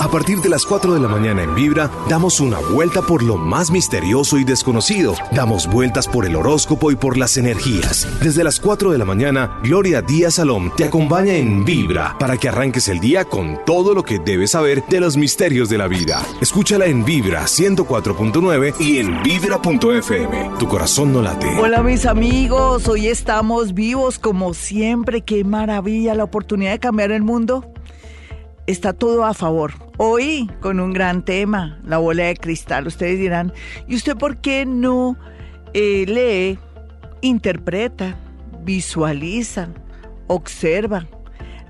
[0.00, 3.36] A partir de las 4 de la mañana en Vibra, damos una vuelta por lo
[3.36, 5.14] más misterioso y desconocido.
[5.32, 8.06] Damos vueltas por el horóscopo y por las energías.
[8.22, 12.48] Desde las 4 de la mañana, Gloria Díaz Salom te acompaña en Vibra para que
[12.48, 16.24] arranques el día con todo lo que debes saber de los misterios de la vida.
[16.40, 20.50] Escúchala en Vibra 104.9 y en Vibra.fm.
[20.60, 21.48] Tu corazón no late.
[21.60, 25.22] Hola mis amigos, hoy estamos vivos como siempre.
[25.22, 27.72] Qué maravilla la oportunidad de cambiar el mundo
[28.68, 29.72] está todo a favor.
[29.96, 32.86] Hoy con un gran tema, la bola de cristal.
[32.86, 33.52] Ustedes dirán,
[33.88, 35.16] ¿y usted por qué no
[35.72, 36.58] eh, lee,
[37.22, 38.16] interpreta,
[38.62, 39.68] visualiza,
[40.26, 41.06] observa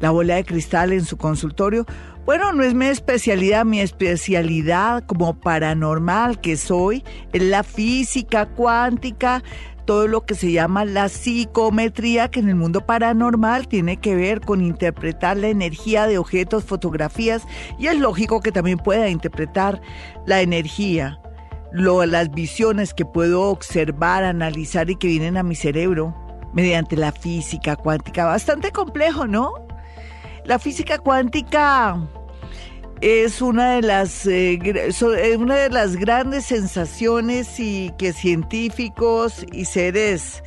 [0.00, 1.86] la bola de cristal en su consultorio?
[2.26, 9.44] Bueno, no es mi especialidad, mi especialidad como paranormal que soy es la física cuántica,
[9.88, 14.42] todo lo que se llama la psicometría, que en el mundo paranormal tiene que ver
[14.42, 17.46] con interpretar la energía de objetos, fotografías,
[17.78, 19.80] y es lógico que también pueda interpretar
[20.26, 21.18] la energía,
[21.72, 26.14] lo, las visiones que puedo observar, analizar y que vienen a mi cerebro
[26.52, 28.26] mediante la física cuántica.
[28.26, 29.54] Bastante complejo, ¿no?
[30.44, 31.96] La física cuántica
[33.00, 39.64] es una de las eh, eh, una de las grandes sensaciones y que científicos y
[39.66, 40.42] seres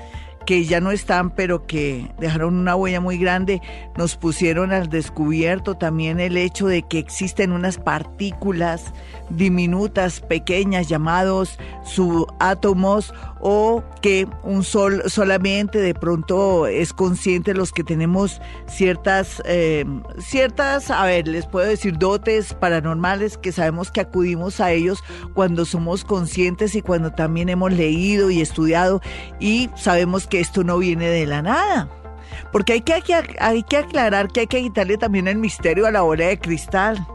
[0.45, 3.61] que ya no están, pero que dejaron una huella muy grande,
[3.97, 8.93] nos pusieron al descubierto también el hecho de que existen unas partículas
[9.29, 17.83] diminutas, pequeñas, llamados subátomos, o que un sol solamente de pronto es consciente los que
[17.83, 19.83] tenemos ciertas, eh,
[20.19, 25.03] ciertas, a ver, les puedo decir dotes paranormales que sabemos que acudimos a ellos
[25.33, 29.01] cuando somos conscientes y cuando también hemos leído y estudiado
[29.39, 31.89] y sabemos que esto no viene de la nada.
[32.51, 32.93] Porque hay que,
[33.39, 37.05] hay que aclarar que hay que quitarle también el misterio a la bola de cristal.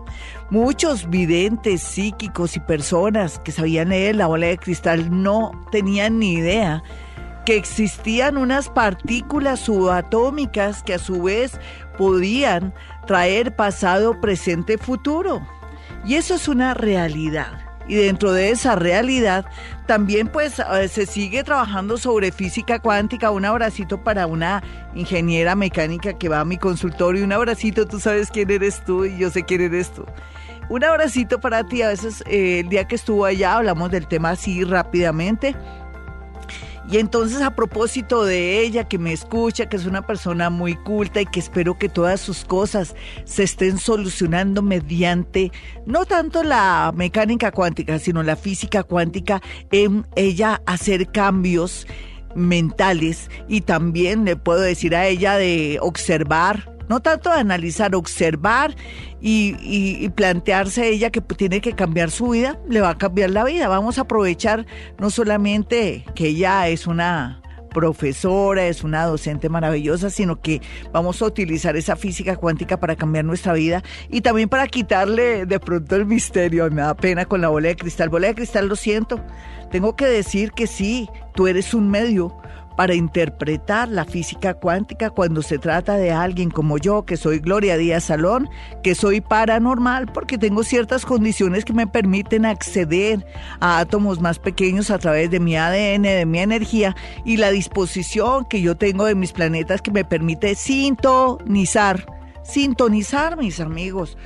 [0.50, 6.34] Muchos videntes, psíquicos y personas que sabían leer la bola de cristal no tenían ni
[6.34, 6.82] idea
[7.46, 11.60] que existían unas partículas subatómicas que a su vez
[11.96, 12.74] podían
[13.06, 15.46] traer pasado, presente, futuro.
[16.04, 17.65] Y eso es una realidad.
[17.88, 19.46] Y dentro de esa realidad
[19.86, 23.30] también pues eh, se sigue trabajando sobre física cuántica.
[23.30, 24.62] Un abracito para una
[24.94, 27.24] ingeniera mecánica que va a mi consultorio.
[27.24, 30.04] Un abracito, tú sabes quién eres tú y yo sé quién eres tú.
[30.68, 31.82] Un abracito para ti.
[31.82, 35.54] A veces eh, el día que estuvo allá hablamos del tema así rápidamente.
[36.88, 41.20] Y entonces a propósito de ella que me escucha, que es una persona muy culta
[41.20, 45.50] y que espero que todas sus cosas se estén solucionando mediante
[45.84, 49.42] no tanto la mecánica cuántica, sino la física cuántica,
[49.72, 51.86] en ella hacer cambios
[52.36, 53.30] mentales.
[53.48, 58.74] Y también le puedo decir a ella de observar no tanto analizar, observar
[59.20, 63.68] y, plantearse ella que tiene que cambiar su vida, le va a cambiar la vida.
[63.68, 64.66] Vamos a aprovechar
[64.98, 67.42] no solamente que ella es una
[67.76, 73.26] profesora, es una docente maravillosa, sino que vamos a utilizar esa física cuántica para cambiar
[73.26, 76.70] nuestra vida y también para quitarle de pronto el misterio.
[76.70, 78.08] Me da pena con la bola de cristal.
[78.08, 79.20] Bola de cristal, lo siento.
[79.70, 82.34] Tengo que decir que sí, tú eres un medio
[82.76, 87.76] para interpretar la física cuántica cuando se trata de alguien como yo, que soy Gloria
[87.76, 88.48] Díaz Salón,
[88.82, 93.26] que soy paranormal porque tengo ciertas condiciones que me permiten acceder
[93.60, 96.94] a átomos más pequeños a través de mi ADN, de mi energía
[97.24, 102.06] y la disposición que yo tengo de mis planetas que me permite sintonizar,
[102.42, 104.16] sintonizar mis amigos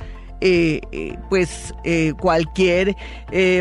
[0.43, 2.95] eh, eh, pues eh, cualquier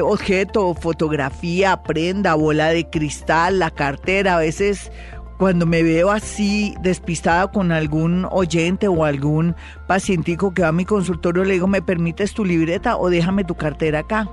[0.02, 4.90] objeto, fotografía, prenda, bola de cristal, la cartera, a veces
[5.40, 9.56] cuando me veo así despistada con algún oyente o algún
[9.86, 13.54] pacientico que va a mi consultorio, le digo, ¿me permites tu libreta o déjame tu
[13.54, 14.28] cartera acá?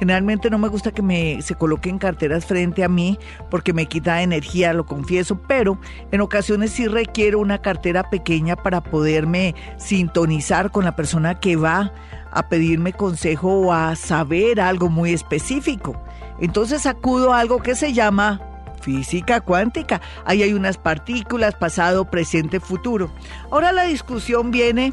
[0.00, 3.20] Generalmente no me gusta que me se coloquen carteras frente a mí
[3.52, 5.78] porque me quita energía, lo confieso, pero
[6.10, 11.92] en ocasiones sí requiero una cartera pequeña para poderme sintonizar con la persona que va
[12.32, 16.02] a pedirme consejo o a saber algo muy específico.
[16.40, 18.47] Entonces acudo a algo que se llama
[18.80, 20.00] física cuántica.
[20.24, 23.10] Ahí hay unas partículas, pasado, presente, futuro.
[23.50, 24.92] Ahora la discusión viene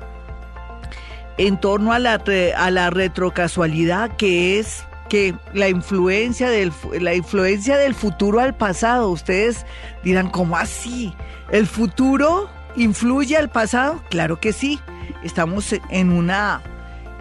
[1.38, 2.22] en torno a la,
[2.58, 9.10] a la retrocasualidad, que es que la influencia del la influencia del futuro al pasado,
[9.10, 9.66] ustedes
[10.04, 11.14] dirán, ¿cómo así?
[11.52, 14.02] ¿El futuro influye al pasado?
[14.10, 14.80] Claro que sí.
[15.24, 16.62] Estamos en una,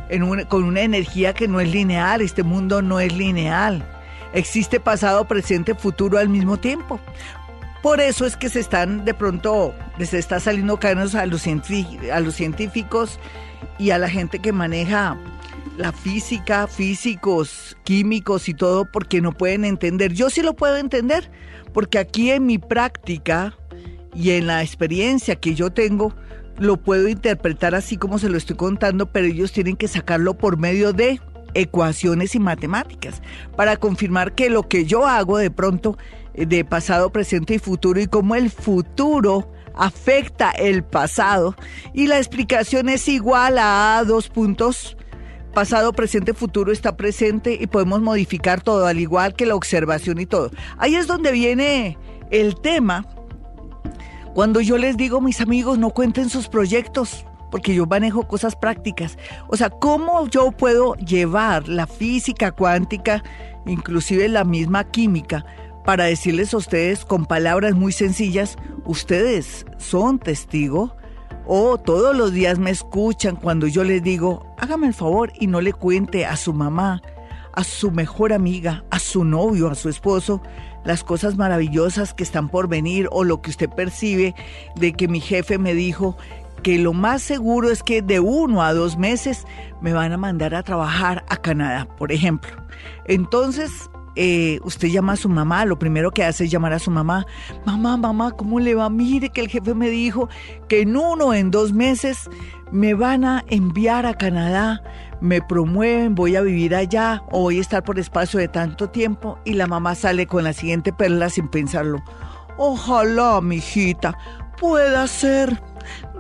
[0.09, 3.85] en con una energía que no es lineal, este mundo no es lineal.
[4.35, 7.01] Existe pasado, presente, futuro al mismo tiempo.
[7.83, 12.21] Por eso es que se están, de pronto, les está saliendo cadenas a los, a
[12.21, 13.21] los científicos
[13.79, 15.17] y a la gente que maneja
[15.77, 20.13] la física, físicos, químicos y todo porque no pueden entender.
[20.13, 21.31] Yo sí lo puedo entender
[21.73, 23.55] porque aquí en mi práctica
[24.15, 26.15] y en la experiencia que yo tengo,
[26.59, 30.57] lo puedo interpretar así como se lo estoy contando, pero ellos tienen que sacarlo por
[30.57, 31.21] medio de
[31.55, 33.23] ecuaciones y matemáticas
[33.57, 35.97] para confirmar que lo que yo hago de pronto
[36.35, 41.57] eh, de pasado, presente y futuro y cómo el futuro afecta el pasado
[41.93, 44.97] y la explicación es igual a dos puntos
[45.55, 50.27] pasado, presente, futuro está presente y podemos modificar todo, al igual que la observación y
[50.27, 50.51] todo.
[50.77, 51.97] Ahí es donde viene
[52.31, 53.07] el tema.
[54.35, 57.25] Cuando yo les digo, mis amigos, no cuenten sus proyectos,
[57.55, 59.17] porque yo manejo cosas prácticas.
[59.47, 63.23] O sea, ¿cómo yo puedo llevar la física cuántica,
[63.65, 65.47] inclusive la misma química,
[65.85, 70.97] para decirles a ustedes con palabras muy sencillas, ustedes son testigo
[71.47, 75.61] o todos los días me escuchan cuando yo les digo, hágame el favor y no
[75.61, 77.03] le cuente a su mamá,
[77.53, 80.43] a su mejor amiga, a su novio, a su esposo,
[80.85, 84.35] las cosas maravillosas que están por venir o lo que usted percibe
[84.75, 86.17] de que mi jefe me dijo
[86.65, 89.47] que lo más seguro es que de uno a dos meses
[89.83, 92.51] me van a mandar a trabajar a Canadá, por ejemplo.
[93.05, 93.71] Entonces,
[94.17, 97.27] eh, usted llama a su mamá, lo primero que hace es llamar a su mamá,
[97.67, 98.89] mamá, mamá, ¿cómo le va?
[98.89, 100.31] Mire que el jefe me dijo
[100.67, 102.31] que en uno o en dos meses
[102.73, 104.83] me van a enviar a Canadá,
[105.21, 109.39] me promueven, voy a vivir allá o voy a estar por espacio de tanto tiempo
[109.45, 112.03] y la mamá sale con la siguiente perla sin pensarlo.
[112.57, 114.17] Ojalá, mi hijita,
[114.59, 115.61] pueda ser.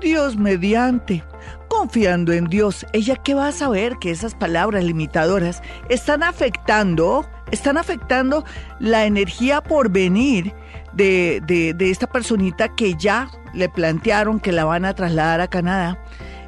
[0.04, 1.24] Dios mediante.
[1.68, 7.78] Confiando en Dios, ella qué va a saber que esas palabras limitadoras están afectando, están
[7.78, 8.44] afectando
[8.78, 10.54] la energía por venir
[10.92, 15.98] de, de esta personita que ya le plantearon que la van a trasladar a Canadá.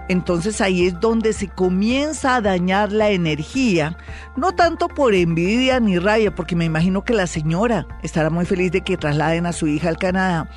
[0.08, 3.96] Entonces ahí es donde se comienza a dañar la energía,
[4.36, 8.70] no tanto por envidia ni rabia, porque me imagino que la señora estará muy feliz
[8.70, 10.48] de que trasladen a su hija al Canadá,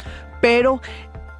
[0.41, 0.81] pero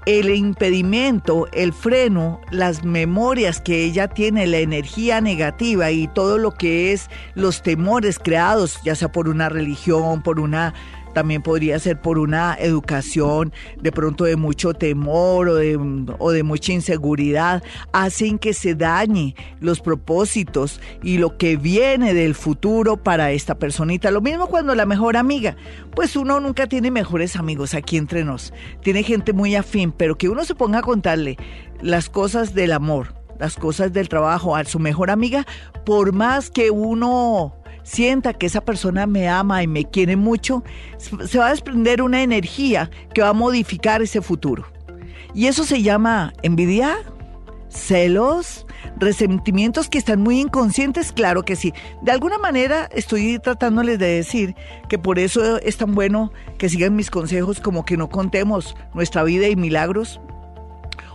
[0.06, 6.52] el impedimento, el freno, las memorias que ella tiene, la energía negativa y todo lo
[6.52, 10.74] que es los temores creados, ya sea por una religión, por una
[11.14, 15.78] también podría ser por una educación de pronto de mucho temor o de,
[16.18, 22.36] o de mucha inseguridad, hacen que se dañe los propósitos y lo que viene del
[22.36, 24.12] futuro para esta personita.
[24.12, 25.56] Lo mismo cuando la mejor amiga,
[25.96, 30.30] pues uno nunca tiene mejores amigos aquí entre nos, tiene gente muy afín, pero que
[30.30, 31.38] uno se ponga a contarle
[31.82, 35.46] las cosas del amor, las cosas del trabajo a su mejor amiga,
[35.86, 37.56] por más que uno
[37.90, 40.64] sienta que esa persona me ama y me quiere mucho,
[40.98, 44.66] se va a desprender una energía que va a modificar ese futuro.
[45.34, 46.98] Y eso se llama envidia,
[47.68, 51.74] celos, resentimientos que están muy inconscientes, claro que sí.
[52.04, 54.56] De alguna manera estoy tratándoles de decir
[54.88, 59.24] que por eso es tan bueno que sigan mis consejos como que no contemos nuestra
[59.24, 60.22] vida y milagros,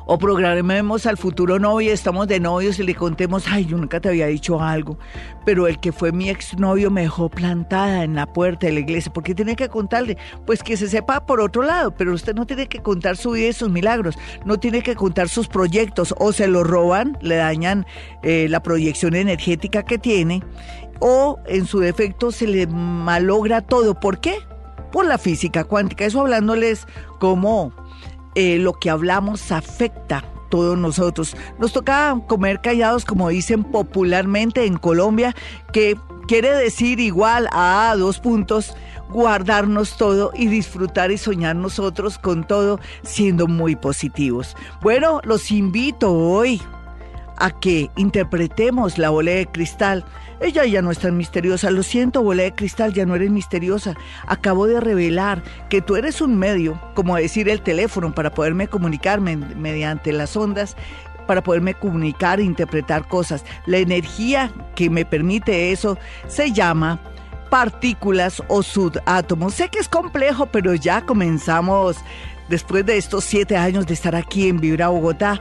[0.06, 4.09] o programemos al futuro novio, estamos de novios y le contemos, ay, yo nunca te
[4.09, 4.99] había dicho algo,
[5.45, 9.12] pero el que fue mi exnovio me dejó plantada en la puerta de la iglesia.
[9.12, 10.17] ¿Por qué tiene que contarle?
[10.47, 13.49] Pues que se sepa por otro lado, pero usted no tiene que contar su vida
[13.49, 17.87] y sus milagros, no tiene que contar sus proyectos, o se lo roban, le dañan
[18.23, 20.43] eh, la proyección energética que tiene,
[21.00, 23.99] o en su defecto se le malogra todo.
[23.99, 24.37] ¿Por qué?
[24.93, 26.05] Por la física cuántica.
[26.05, 26.87] Eso hablándoles
[27.19, 27.73] como
[28.35, 31.37] eh, lo que hablamos afecta todos nosotros.
[31.59, 35.35] Nos toca comer callados, como dicen popularmente en Colombia,
[35.73, 35.97] que
[36.29, 38.76] quiere decir igual a dos puntos,
[39.11, 44.57] guardarnos todo y disfrutar y soñar nosotros con todo siendo muy positivos.
[44.81, 46.61] Bueno, los invito hoy
[47.37, 50.05] a que interpretemos la bola de cristal
[50.45, 51.71] ella ya no es tan misteriosa.
[51.71, 53.95] Lo siento, bola de cristal, ya no eres misteriosa.
[54.27, 59.37] Acabo de revelar que tú eres un medio, como decir el teléfono, para poderme comunicarme
[59.37, 60.77] mediante las ondas
[61.27, 63.45] para poderme comunicar e interpretar cosas.
[63.65, 67.01] La energía que me permite eso se llama
[67.51, 69.55] partículas o subátomos.
[69.55, 71.97] Sé que es complejo, pero ya comenzamos
[72.49, 75.41] después de estos siete años de estar aquí en Vibra Bogotá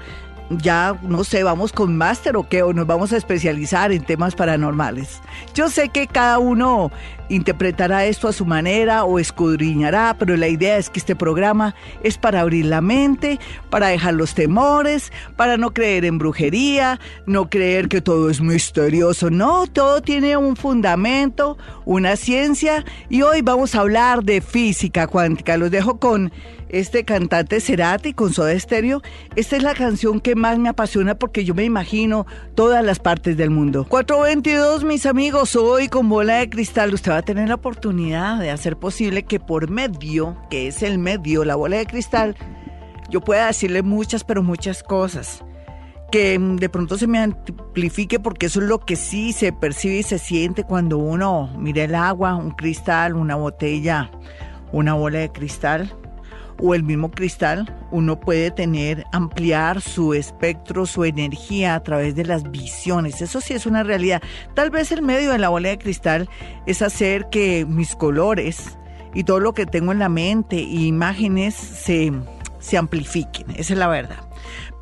[0.60, 4.36] ya, no sé, vamos con máster o qué, o nos vamos a especializar en temas
[4.36, 5.22] paranormales.
[5.54, 6.92] Yo sé que cada uno
[7.30, 12.18] interpretará esto a su manera o escudriñará, pero la idea es que este programa es
[12.18, 17.88] para abrir la mente, para dejar los temores, para no creer en brujería, no creer
[17.88, 23.82] que todo es misterioso, no, todo tiene un fundamento, una ciencia y hoy vamos a
[23.82, 25.58] hablar de física cuántica.
[25.58, 26.32] Los dejo con
[26.74, 29.04] este cantante Cerati con Soda Stereo.
[29.36, 32.26] Esta es la canción que más me apasiona porque yo me imagino
[32.56, 33.86] todas las partes del mundo.
[33.88, 38.50] 422, mis amigos, hoy con bola de cristal usted va a tener la oportunidad de
[38.50, 42.36] hacer posible que por medio, que es el medio, la bola de cristal,
[43.08, 45.44] yo pueda decirle muchas, pero muchas cosas
[46.12, 50.04] que de pronto se me amplifique porque eso es lo que sí se percibe y
[50.04, 54.12] se siente cuando uno mira el agua, un cristal, una botella,
[54.72, 55.96] una bola de cristal
[56.64, 62.24] o el mismo cristal, uno puede tener, ampliar su espectro, su energía a través de
[62.24, 63.22] las visiones.
[63.22, 64.22] Eso sí es una realidad.
[64.54, 66.30] Tal vez el medio de la bola de cristal
[66.66, 68.78] es hacer que mis colores
[69.14, 72.14] y todo lo que tengo en la mente y imágenes se,
[72.60, 73.52] se amplifiquen.
[73.52, 74.33] Esa es la verdad.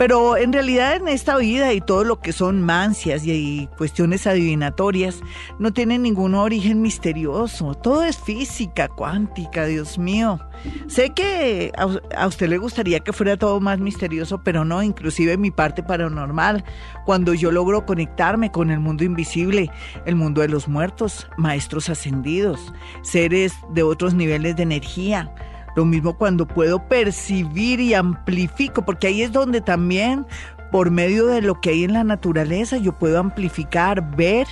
[0.01, 5.21] Pero en realidad en esta vida y todo lo que son mancias y, cuestiones adivinatorias
[5.59, 7.75] no tienen ningún origen misterioso.
[7.75, 10.39] Todo es física cuántica, Dios mío.
[10.87, 15.51] Sé que a, usted le gustaría que fuera todo más misterioso, pero no, inclusive mi
[15.51, 16.63] parte paranormal,
[17.05, 19.69] cuando yo logro conectarme con el mundo invisible,
[20.07, 25.31] el mundo de los muertos, maestros ascendidos, seres de otros niveles de energía
[25.75, 30.25] lo mismo cuando puedo percibir y amplifico, porque ahí es donde también
[30.71, 34.47] por medio de lo que hay en la naturaleza yo puedo amplificar, ver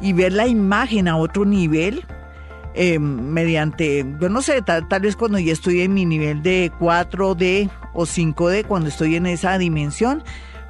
[0.00, 2.04] y ver la imagen a otro nivel.
[2.74, 6.70] Eh, mediante, yo no sé, tal, tal vez cuando ya estoy en mi nivel de
[6.78, 10.22] 4D o 5D, cuando estoy en esa dimensión,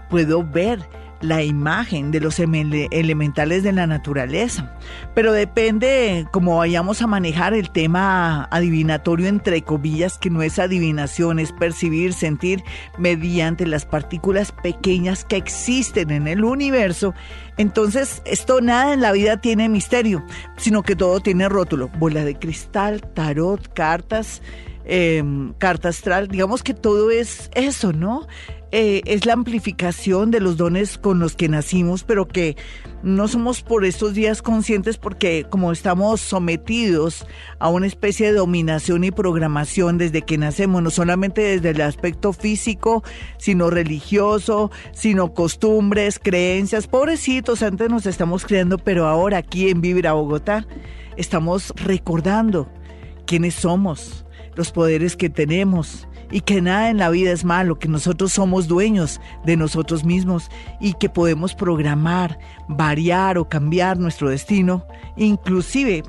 [0.09, 0.89] puedo ver
[1.21, 4.77] la imagen de los elementales de la naturaleza.
[5.15, 11.39] Pero depende cómo vayamos a manejar el tema adivinatorio entre comillas, que no es adivinación,
[11.39, 12.62] es percibir, sentir
[12.99, 17.15] mediante las partículas pequeñas que existen en el universo.
[17.57, 20.25] Entonces, esto nada en la vida tiene misterio,
[20.57, 21.89] sino que todo tiene rótulo.
[21.99, 24.41] Bola de cristal, tarot, cartas,
[24.87, 25.23] eh,
[25.59, 28.27] carta astral, digamos que todo es eso, ¿no?
[28.73, 32.57] Eh, es la amplificación de los dones con los que nacimos, pero que
[33.03, 37.27] no somos por estos días conscientes porque como estamos sometidos
[37.59, 42.33] a una especie de dominación y programación desde que nacemos, no solamente desde el aspecto
[42.33, 43.03] físico,
[43.39, 46.87] sino religioso, sino costumbres, creencias.
[46.87, 50.65] Pobrecitos, antes nos estamos creando, pero ahora aquí en Vivir a Bogotá
[51.17, 52.69] estamos recordando
[53.27, 54.25] quiénes somos,
[54.55, 58.68] los poderes que tenemos y que nada en la vida es malo, que nosotros somos
[58.68, 66.02] dueños de nosotros mismos y que podemos programar, variar o cambiar nuestro destino, inclusive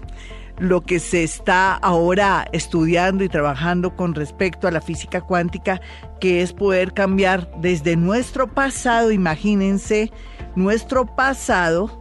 [0.57, 5.81] lo que se está ahora estudiando y trabajando con respecto a la física cuántica,
[6.19, 10.11] que es poder cambiar desde nuestro pasado, imagínense,
[10.55, 11.99] nuestro pasado,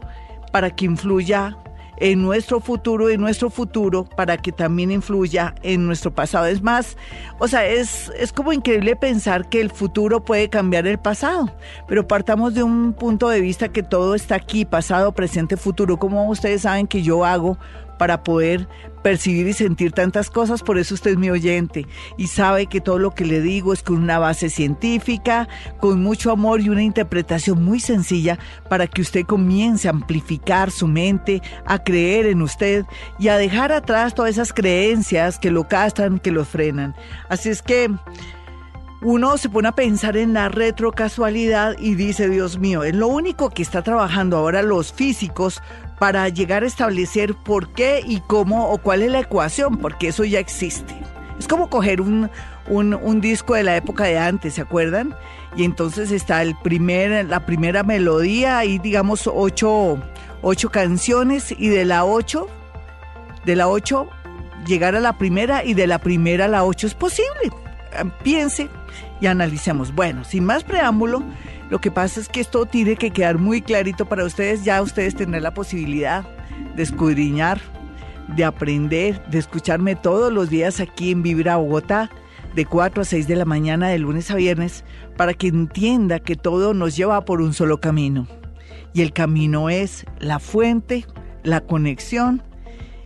[0.52, 1.56] para que influya
[2.00, 6.47] en nuestro futuro y nuestro futuro para que también influya en nuestro pasado.
[6.47, 6.97] Es más,
[7.38, 11.52] o sea, es, es como increíble pensar que el futuro puede cambiar el pasado,
[11.87, 15.99] pero partamos de un punto de vista que todo está aquí, pasado, presente, futuro.
[15.99, 17.59] Como ustedes saben que yo hago
[18.00, 18.66] para poder
[19.02, 22.99] percibir y sentir tantas cosas, por eso usted es mi oyente y sabe que todo
[22.99, 25.49] lo que le digo es con una base científica,
[25.80, 28.38] con mucho amor y una interpretación muy sencilla
[28.71, 32.87] para que usted comience a amplificar su mente, a creer en usted
[33.19, 36.95] y a dejar atrás todas esas creencias que lo castran, que lo frenan.
[37.28, 37.90] Así es que
[39.02, 43.49] uno se pone a pensar en la retrocasualidad y dice, Dios mío, es lo único
[43.49, 45.62] que está trabajando ahora los físicos
[45.99, 50.25] para llegar a establecer por qué y cómo o cuál es la ecuación, porque eso
[50.25, 50.95] ya existe.
[51.38, 52.30] Es como coger un,
[52.69, 55.16] un, disco de la época de antes, ¿se acuerdan?
[55.57, 59.99] Y entonces está el primer, la primera melodía y digamos ocho,
[60.42, 62.49] ocho canciones y de la ocho,
[63.47, 64.09] de la ocho
[64.66, 67.50] llegar a la primera y de la primera a la ocho es posible.
[68.23, 68.68] Piense,
[69.20, 69.94] y analicemos.
[69.94, 71.23] Bueno, sin más preámbulo,
[71.68, 74.64] lo que pasa es que esto tiene que quedar muy clarito para ustedes.
[74.64, 76.25] Ya ustedes tendrán la posibilidad
[76.75, 77.61] de escudriñar,
[78.35, 82.11] de aprender, de escucharme todos los días aquí en Vibra Bogotá,
[82.54, 84.85] de 4 a 6 de la mañana, de lunes a viernes,
[85.16, 88.26] para que entienda que todo nos lleva por un solo camino.
[88.92, 91.06] Y el camino es la fuente,
[91.44, 92.42] la conexión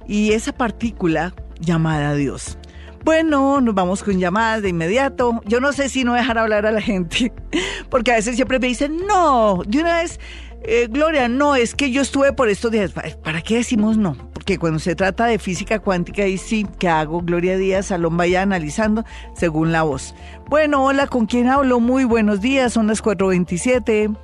[0.06, 2.58] y esa partícula llamada Dios.
[3.04, 5.40] Bueno, nos vamos con llamadas de inmediato.
[5.44, 7.32] Yo no sé si no dejar hablar a la gente,
[7.90, 10.18] porque a veces siempre me dicen, no, de una vez,
[10.62, 12.92] eh, Gloria, no, es que yo estuve por estos días.
[12.92, 14.16] ¿Para qué decimos no?
[14.32, 17.20] Porque cuando se trata de física cuántica, y sí, ¿qué hago?
[17.20, 20.14] Gloria Díaz, Salón vaya analizando según la voz.
[20.48, 21.80] Bueno, hola, ¿con quién hablo?
[21.80, 24.16] Muy buenos días, son las 4.27.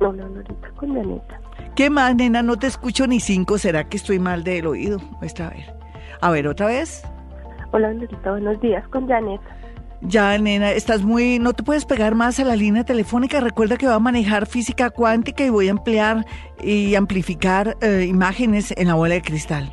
[0.00, 1.40] Hola, Lorita, con Janeta.
[1.74, 2.42] ¿Qué más, nena?
[2.42, 3.58] No te escucho ni cinco.
[3.58, 4.98] ¿Será que estoy mal del oído?
[5.20, 5.74] Muestra a ver.
[6.22, 7.02] A ver, otra vez.
[7.76, 7.92] Hola,
[8.24, 9.38] buenos días, con Janet.
[10.00, 11.38] Ya, nena, estás muy...
[11.38, 13.38] No te puedes pegar más a la línea telefónica.
[13.38, 16.24] Recuerda que voy a manejar física cuántica y voy a emplear
[16.64, 19.70] y amplificar eh, imágenes en la bola de cristal.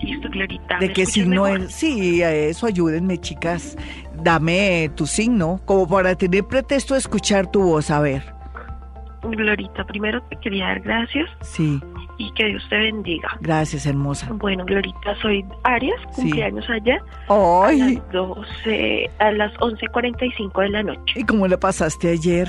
[0.00, 0.78] Listo, Glorita.
[0.78, 1.60] ¿De ¿me qué signo mejor?
[1.60, 1.74] es?
[1.74, 3.76] Sí, a eso ayúdenme, chicas.
[4.22, 7.90] Dame tu signo, como para tener pretexto de escuchar tu voz.
[7.90, 8.33] A ver.
[9.30, 11.80] Glorita, primero te quería dar gracias Sí,
[12.18, 13.28] y que Dios te bendiga.
[13.40, 14.28] gracias, hermosa.
[14.32, 16.22] Bueno, Glorita, soy Aries, Sí.
[16.22, 21.14] cumpleaños allá a Ay, las 12, a las 11.45 de la noche.
[21.20, 22.48] ¿y cómo le pasaste ayer?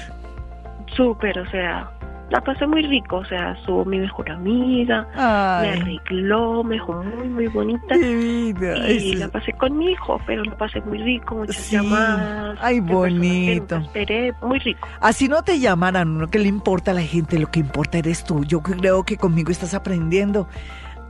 [0.95, 1.91] Súper, o sea,
[2.29, 7.29] la pasé muy rico, o sea, estuvo mi mejor amiga, me arregló, me dejó muy,
[7.29, 7.95] muy bonita.
[7.95, 8.87] divina.
[8.89, 11.75] Y Eso la pasé con mi hijo, pero la pasé muy rico, muchas Sí.
[11.75, 12.57] llamadas.
[12.61, 13.77] Ay, bonito.
[13.77, 14.87] esperé, muy rico.
[15.01, 18.23] Así no te llamaran, uno que le importa a la gente, lo que importa eres
[18.23, 18.43] tú.
[18.43, 20.47] Yo creo que conmigo estás aprendiendo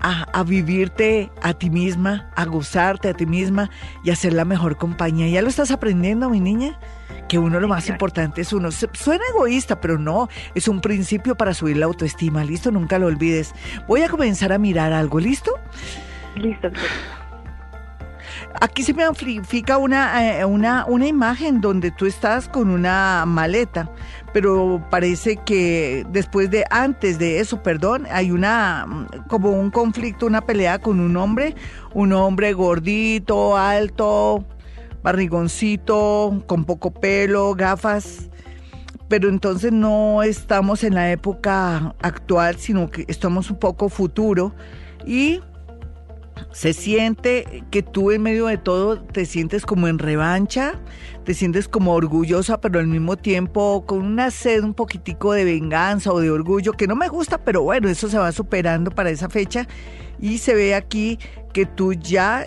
[0.06, 3.72] a, a vivirte a ti misma, a gozarte a ti misma
[4.04, 5.28] y a ser la mejor compañía.
[5.28, 6.78] Ya lo estás aprendiendo, mi niña.
[7.28, 8.70] Que uno lo más importante es uno.
[8.72, 12.44] Suena egoísta, pero no, es un principio para subir la autoestima.
[12.44, 13.56] Listo, nunca lo olvides.
[13.88, 15.52] Voy a comenzar a mirar algo, ¿listo?
[16.36, 16.70] Listo.
[18.62, 23.90] Aquí se me amplifica una, eh, una, una imagen donde tú estás con una maleta,
[24.36, 30.26] pero parece que después de, antes de eso, perdón, hay una, mm, como un conflicto,
[30.26, 31.56] una pelea con un hombre,
[31.94, 34.44] un hombre gordito, alto,
[35.02, 38.30] barrigoncito, con poco pelo, gafas.
[39.08, 44.54] Pero entonces no estamos en la época actual, sino que estamos un poco futuro
[45.06, 45.40] y
[46.52, 50.80] se siente que tú en medio de todo te sientes como en revancha,
[51.24, 56.12] te sientes como orgullosa, pero al mismo tiempo con una sed un poquitico de venganza
[56.12, 59.30] o de orgullo, que no me gusta, pero bueno, eso se va superando para esa
[59.30, 59.68] fecha.
[60.26, 61.20] Y se ve aquí
[61.54, 62.42] que tú ya,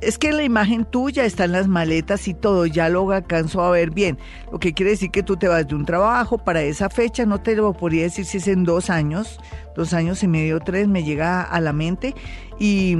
[0.00, 3.70] es, que la imagen tuya está en las maletas y todo, ya lo alcanzo a
[3.70, 4.18] ver bien.
[4.50, 7.40] Lo que quiere decir que tú te vas de un trabajo para esa fecha, no
[7.40, 9.38] te lo podría decir si es en dos años,
[9.76, 12.16] dos años y medio, tres, me llega a la mente.
[12.58, 12.96] Y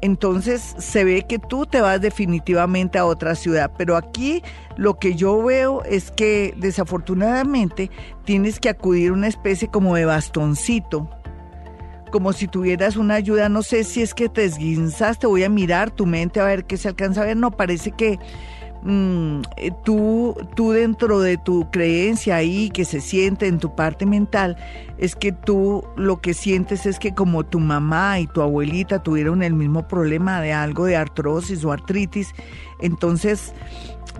[0.00, 4.42] entonces se ve que tú te vas definitivamente a otra ciudad, pero aquí
[4.78, 7.90] lo que yo veo es que desafortunadamente
[8.24, 11.10] tienes que acudir a una especie como de bastoncito,
[12.08, 15.90] como si tuvieras una ayuda, no sé si es que te esguinzaste, voy a mirar
[15.90, 18.18] tu mente a ver qué se alcanza a ver, no, parece que
[18.82, 24.06] mm, eh, tú, tú dentro de tu creencia ahí que se siente en tu parte
[24.06, 24.56] mental,
[24.98, 29.42] es que tú lo que sientes es que como tu mamá y tu abuelita tuvieron
[29.42, 32.34] el mismo problema de algo de artrosis o artritis,
[32.80, 33.52] entonces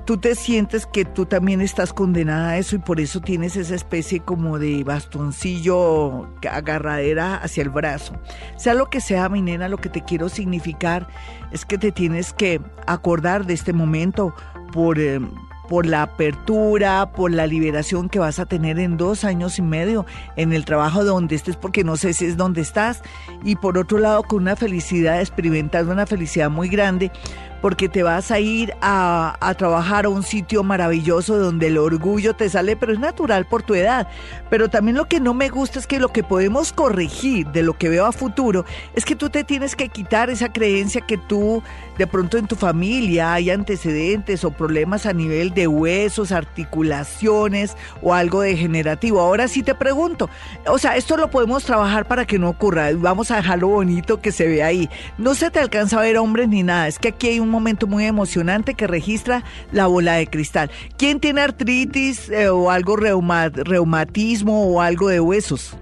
[0.04, 3.74] tú te sientes que tú también estás condenada a eso y por eso tienes esa
[3.74, 8.14] especie como de bastoncillo agarradera hacia el brazo.
[8.56, 11.08] Sea lo que sea, mi nena, lo que te quiero significar
[11.52, 14.34] es que te tienes que acordar de este momento
[14.72, 14.98] por...
[14.98, 15.20] eh,
[15.68, 20.06] por la apertura, por la liberación que vas a tener en dos años y medio
[20.37, 23.02] en el trabajo donde estés, porque no sé si es donde estás,
[23.44, 27.12] y por otro lado con una felicidad, experimentando una felicidad muy grande,
[27.61, 32.49] porque te vas a ir a, trabajar a un sitio maravilloso donde el orgullo te
[32.49, 34.09] sale, pero es natural por tu edad.
[34.51, 37.77] Pero también lo que no me gusta es que lo que podemos corregir de lo
[37.77, 41.62] que veo a futuro es que tú te tienes que quitar esa creencia que tú
[41.99, 48.14] de pronto en tu familia hay antecedentes o problemas a nivel de huesos, articulaciones o
[48.14, 49.21] algo degenerativo.
[49.21, 50.31] Ahora sí te pregunto,
[50.66, 52.90] o sea, esto lo podemos trabajar para que no ocurra.
[52.94, 54.88] Vamos a dejarlo bonito que se ve ahí.
[55.18, 56.87] No se te alcanza a ver hombres ni nada.
[56.87, 60.70] Es que aquí hay un momento muy emocionante que registra la bola de cristal.
[60.96, 65.76] ¿Quién tiene artritis eh, o algo reuma- reumatismo o algo de huesos?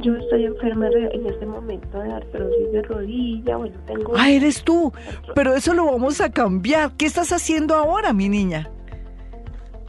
[0.00, 4.12] Yo estoy enferma en este momento de artrosis de rodilla, bueno, tengo...
[4.16, 4.92] Ah, eres tú.
[5.34, 6.92] Pero eso lo vamos a cambiar.
[6.96, 8.70] ¿Qué estás haciendo ahora, mi niña?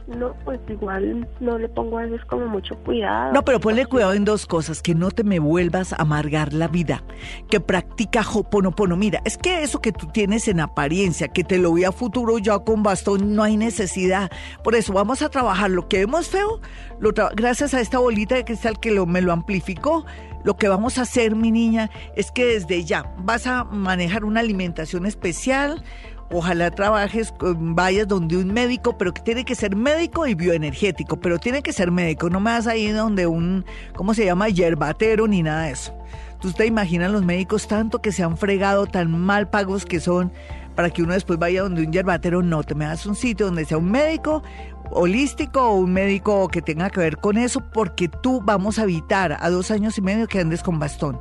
[0.08, 3.32] No, pues igual no le pongo a veces como mucho cuidado.
[3.34, 6.66] No, pero ponle cuidado en dos cosas, que no te me vuelvas a amargar la
[6.66, 7.04] vida,
[7.50, 8.96] que practica Hoponopono.
[8.96, 12.38] Mira, es que eso que tú tienes en apariencia, que te lo vi a futuro
[12.38, 14.30] ya con bastón, no hay necesidad.
[14.64, 16.60] Por eso vamos a trabajar lo que vemos feo,
[17.00, 20.06] lo gracias a esta bolita de cristal que lo, me lo amplificó.
[20.44, 24.40] Lo que vamos a hacer, mi niña, es que desde ya vas a manejar una
[24.40, 25.84] alimentación especial,
[26.30, 31.38] Ojalá trabajes, vayas donde un médico, pero que tiene que ser médico y bioenergético, pero
[31.38, 33.64] tiene que ser médico, no me vas a ir donde un,
[33.96, 34.50] ¿cómo se llama?
[34.50, 35.94] Yerbatero ni nada de eso.
[36.40, 40.30] Tú te imaginas los médicos tanto que se han fregado, tan mal pagos que son,
[40.76, 43.64] para que uno después vaya donde un yerbatero, no, te me das un sitio donde
[43.64, 44.42] sea un médico
[44.90, 49.36] holístico o un médico que tenga que ver con eso, porque tú vamos a evitar
[49.40, 51.18] a dos años y medio que andes con bastón.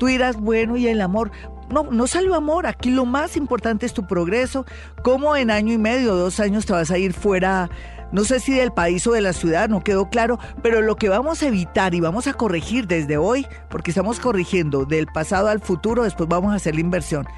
[0.00, 1.30] Tú dirás, bueno, ¿y el amor?
[1.68, 2.66] No, no salió amor.
[2.66, 4.64] Aquí lo más importante es tu progreso.
[5.02, 7.68] ¿Cómo en año y medio, dos años te vas a ir fuera?
[8.10, 11.10] No sé si del país o de la ciudad, no quedó claro, pero lo que
[11.10, 15.60] vamos a evitar y vamos a corregir desde hoy, porque estamos corrigiendo del pasado al
[15.60, 17.28] futuro, después vamos a hacer la inversión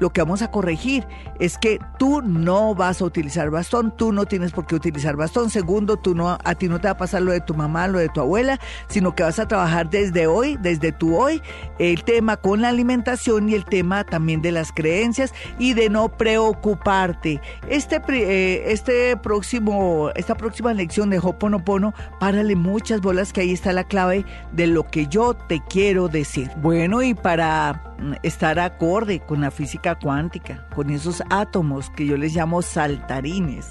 [0.00, 1.06] lo que vamos a corregir
[1.38, 5.50] es que tú no vas a utilizar bastón, tú no tienes por qué utilizar bastón.
[5.50, 7.98] Segundo, tú no, a ti no te va a pasar lo de tu mamá, lo
[7.98, 8.58] de tu abuela,
[8.88, 11.40] sino que vas a trabajar desde hoy, desde tu hoy,
[11.78, 16.08] el tema con la alimentación y el tema también de las creencias y de no
[16.08, 17.40] preocuparte.
[17.68, 23.72] Este, eh, este próximo, esta próxima lección de Hoponopono, párale muchas bolas que ahí está
[23.72, 26.50] la clave de lo que yo te quiero decir.
[26.56, 27.89] Bueno, y para
[28.22, 33.70] estar acorde con la física cuántica, con esos átomos que yo les llamo saltarines,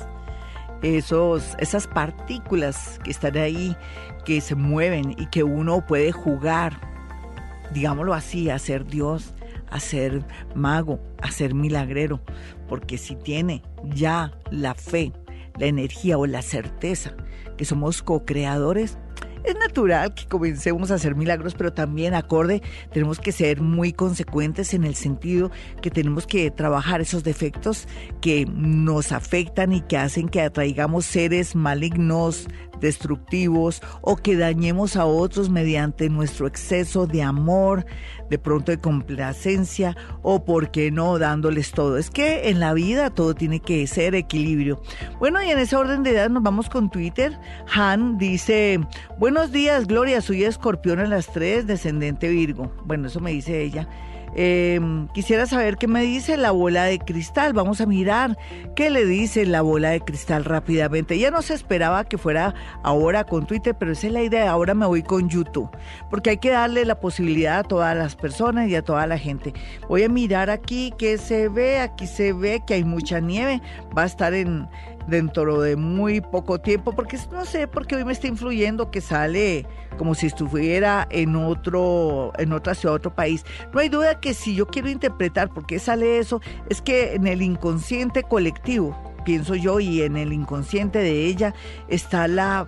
[0.82, 3.76] esos, esas partículas que están ahí,
[4.26, 6.80] que se mueven y que uno puede jugar,
[7.74, 9.34] digámoslo así, a ser Dios,
[9.70, 10.24] a ser
[10.56, 12.22] mago, a ser milagrero,
[12.68, 15.14] porque si tiene ya la fe,
[15.58, 17.14] la energía o la certeza
[17.58, 18.98] que somos co-creadores,
[19.44, 24.74] es natural que comencemos a hacer milagros, pero también acorde, tenemos que ser muy consecuentes
[24.74, 27.88] en el sentido que tenemos que trabajar esos defectos
[28.22, 32.48] que nos afectan y que hacen que atraigamos seres malignos,
[32.80, 37.86] destructivos o que dañemos a otros mediante nuestro exceso de amor,
[38.30, 41.98] de pronto de complacencia o, por qué no, dándoles todo.
[41.98, 44.82] Es que en la vida todo tiene que ser equilibrio.
[45.20, 47.38] Bueno, y en ese orden de edad nos vamos con Twitter.
[47.74, 48.80] Han dice,
[49.18, 52.72] buenos días, Gloria, soy escorpión a las 3, descendente Virgo.
[52.86, 53.88] Bueno, eso me dice ella.
[54.36, 57.54] Em, quisiera saber qué me dice la bola de cristal.
[57.54, 58.38] Vamos a mirar
[58.76, 61.18] qué le dice la bola de cristal rápidamente.
[61.18, 64.52] Ya no se esperaba que fuera ahora con Twitter, pero esa es la idea.
[64.52, 65.70] Ahora me voy con YouTube,
[66.10, 69.54] porque hay que darle la posibilidad a todas las personas y a toda la gente.
[69.88, 71.80] Voy a mirar aquí qué se ve.
[71.80, 73.62] Aquí se ve que hay mucha nieve.
[73.98, 74.68] Va a estar en
[75.10, 79.66] dentro de muy poco tiempo, porque no sé, porque hoy me está influyendo que sale
[79.98, 83.46] como si estuviera en otro, en otra ciudad, otro país.
[83.74, 87.28] No hay duda que si yo quiero interpretar por qué sale eso, es que en
[87.28, 88.96] el inconsciente colectivo,
[89.26, 91.54] pienso yo, y en el inconsciente de ella
[91.90, 92.68] está la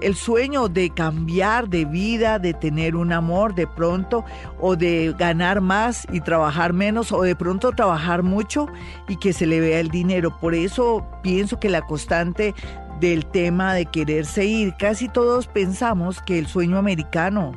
[0.00, 4.24] el sueño de cambiar de vida, de tener un amor de pronto,
[4.60, 8.66] o de ganar más y trabajar menos, o de pronto trabajar mucho
[9.08, 10.38] y que se le vea el dinero.
[10.40, 12.54] Por eso pienso que la constante
[13.00, 17.52] del tema de quererse ir, casi todos pensamos que el sueño americano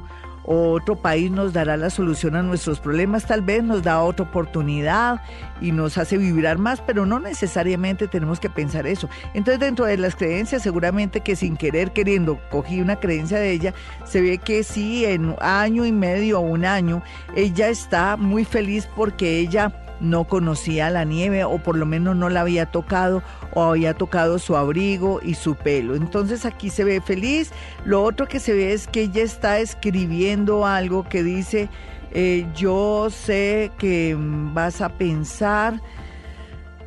[0.45, 5.21] otro país nos dará la solución a nuestros problemas, tal vez nos da otra oportunidad
[5.61, 9.09] y nos hace vibrar más, pero no necesariamente tenemos que pensar eso.
[9.33, 13.73] Entonces dentro de las creencias, seguramente que sin querer, queriendo, cogí una creencia de ella,
[14.05, 17.01] se ve que sí, en año y medio o un año,
[17.35, 22.29] ella está muy feliz porque ella no conocía la nieve o por lo menos no
[22.29, 23.21] la había tocado
[23.53, 25.95] o había tocado su abrigo y su pelo.
[25.95, 27.51] Entonces aquí se ve feliz.
[27.85, 31.69] Lo otro que se ve es que ella está escribiendo algo que dice,
[32.11, 34.15] eh, yo sé que
[34.53, 35.81] vas a pensar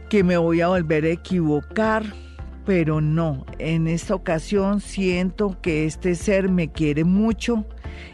[0.08, 2.02] que me voy a volver a equivocar,
[2.64, 7.66] pero no, en esta ocasión siento que este ser me quiere mucho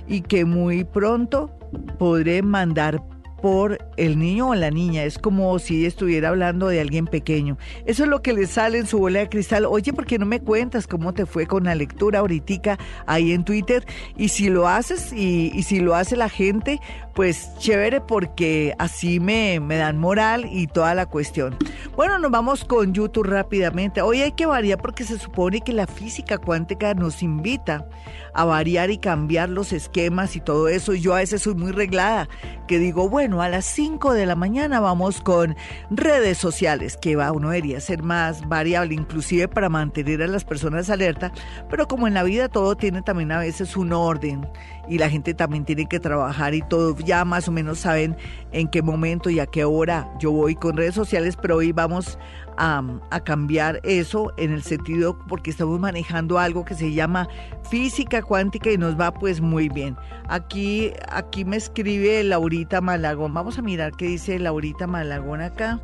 [0.09, 1.57] y que muy pronto
[1.99, 3.01] podré mandar
[3.45, 5.05] por el niño o la niña.
[5.05, 7.59] Es como si estuviera hablando de alguien pequeño.
[7.85, 9.67] Eso es lo que le sale en su bola de cristal.
[9.67, 13.45] Oye, ¿por qué no me cuentas cómo te fue con la lectura ahorita ahí en
[13.45, 13.85] Twitter?
[14.17, 16.81] Y si lo haces y, y si lo hace la gente,
[17.15, 21.57] pues chévere porque así me, me dan moral y toda la cuestión.
[21.97, 24.03] Bueno, nos vamos con YouTube rápidamente.
[24.03, 27.87] Hoy hay que variar porque se supone que la física cuántica nos invita
[28.35, 30.93] a variar y cambiar los esquemas y todo eso.
[30.93, 32.29] Yo a veces soy muy reglada,
[32.67, 35.57] que digo, bueno, a las 5 de la mañana vamos con
[35.91, 40.91] redes sociales, que va, uno debería ser más variable, inclusive para mantener a las personas
[40.91, 41.33] alerta,
[41.69, 44.49] pero como en la vida todo tiene también a veces un orden
[44.89, 48.17] y la gente también tiene que trabajar y todo, ya más o menos saben
[48.53, 50.11] en qué momento y a qué hora.
[50.19, 52.19] Yo voy con redes sociales, pero hoy vamos
[52.57, 52.83] a,
[53.25, 57.29] cambiar eso en el sentido porque estamos manejando algo que se llama
[57.71, 59.97] física cuántica y nos va pues muy bien.
[60.29, 65.81] Aquí, aquí me escribe Laurita Malagón, vamos a mirar qué dice Laurita Malagón acá.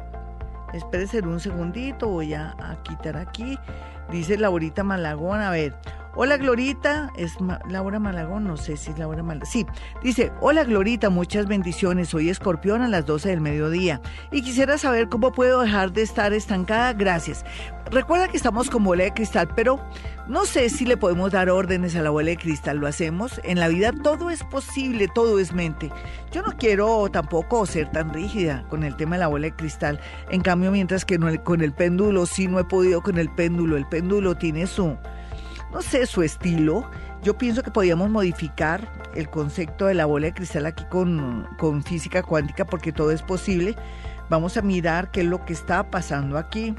[0.72, 2.54] Espérense un segundito, voy a
[2.85, 3.59] quitar aquí.
[4.11, 5.74] Dice Laurita Malagón, a ver,
[6.16, 7.36] Hola Glorita, es
[7.68, 9.46] Laura Malagón, no sé si es Laura Malagón.
[9.46, 9.64] Sí,
[10.02, 14.00] dice, hola Glorita, muchas bendiciones, soy escorpión a las 12 del mediodía
[14.32, 17.44] y quisiera saber cómo puedo dejar de estar estancada, gracias.
[17.92, 19.80] Recuerda que estamos con bola de cristal, pero
[20.26, 23.40] no sé si le podemos dar órdenes a la bola de cristal, lo hacemos.
[23.44, 25.92] En la vida todo es posible, todo es mente.
[26.32, 30.00] Yo no quiero tampoco ser tan rígida con el tema de la bola de cristal.
[30.28, 33.86] En cambio, mientras que con el péndulo sí no he podido con el péndulo, el
[33.86, 34.96] péndulo tiene su
[35.72, 36.88] no sé, su estilo.
[37.22, 41.83] Yo pienso que podíamos modificar el concepto de la bola de cristal aquí con, con
[41.83, 43.76] física cuántica porque todo es posible.
[44.28, 46.74] Vamos a mirar qué es lo que está pasando aquí.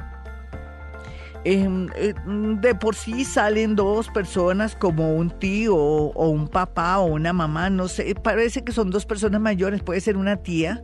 [1.43, 7.06] Em, eh, de por sí salen dos personas como un tío o, un papá o
[7.06, 10.84] una mamá, no sé, parece que son dos personas mayores, puede ser una tía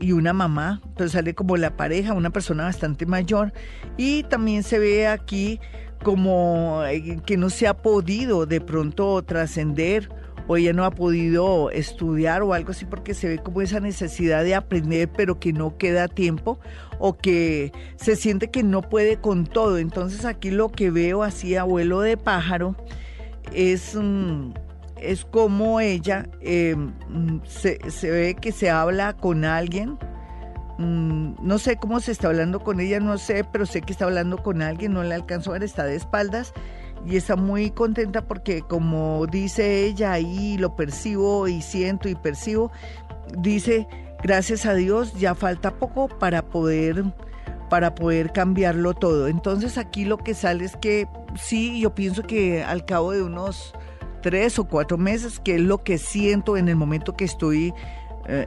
[0.00, 3.52] y una mamá, pero sale como la pareja, una persona bastante mayor.
[3.98, 5.60] Y también se ve aquí
[6.04, 10.08] como eh, que no se ha podido de pronto trascender
[10.46, 14.44] o ella no ha podido estudiar o algo así porque se ve como esa necesidad
[14.44, 16.60] de aprender pero que no queda tiempo
[17.00, 19.78] o que se siente que no puede con todo.
[19.78, 22.76] Entonces aquí lo que veo así abuelo de pájaro
[23.52, 24.52] es, mm,
[25.00, 26.92] es como ella em,
[27.44, 29.98] se, se ve que se habla con alguien
[30.78, 34.06] Mm, no sé cómo se está hablando con ella, no sé, pero sé que está
[34.06, 36.52] hablando con alguien, no le alcanzó a ver, está de espaldas
[37.06, 42.72] y está muy contenta porque como dice ella ahí, lo percibo y siento y percibo,
[43.38, 43.86] dice,
[44.22, 47.04] gracias a Dios, ya falta poco para poder
[47.70, 49.26] para poder cambiarlo todo.
[49.26, 53.74] Entonces aquí lo que sale es que sí, yo pienso que al cabo de unos
[54.22, 57.74] tres o cuatro meses, que es lo que siento en el momento que estoy
[58.26, 58.46] eh,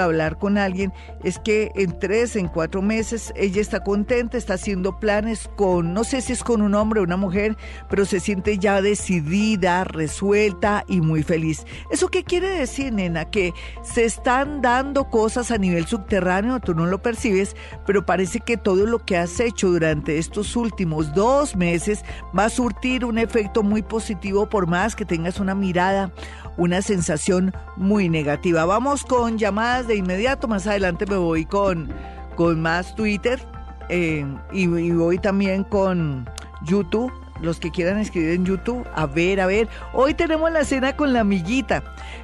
[0.00, 4.98] hablar con alguien, es que en tres, en cuatro meses, ella está contenta, está haciendo
[4.98, 7.56] planes con, no sé si es con un hombre o una mujer,
[7.88, 11.64] pero se siente ya decidida, resuelta y muy feliz.
[11.90, 13.26] ¿Eso qué quiere decir, nena?
[13.26, 18.56] Que se están dando cosas a nivel subterráneo, tú no lo percibes, pero parece que
[18.56, 22.04] todo lo que has hecho durante estos últimos dos meses
[22.36, 26.12] va a surtir un efecto muy positivo por más que tengas una mirada
[26.56, 28.64] una sensación muy negativa.
[28.64, 31.92] Vamos con llamadas de inmediato, más adelante me voy con,
[32.36, 33.40] con más Twitter
[33.88, 36.28] eh, y, voy también con
[36.62, 39.68] YouTube los que quieran escribir en YouTube, a ver, a ver.
[39.92, 41.82] Hoy tenemos la cena con la amiguita,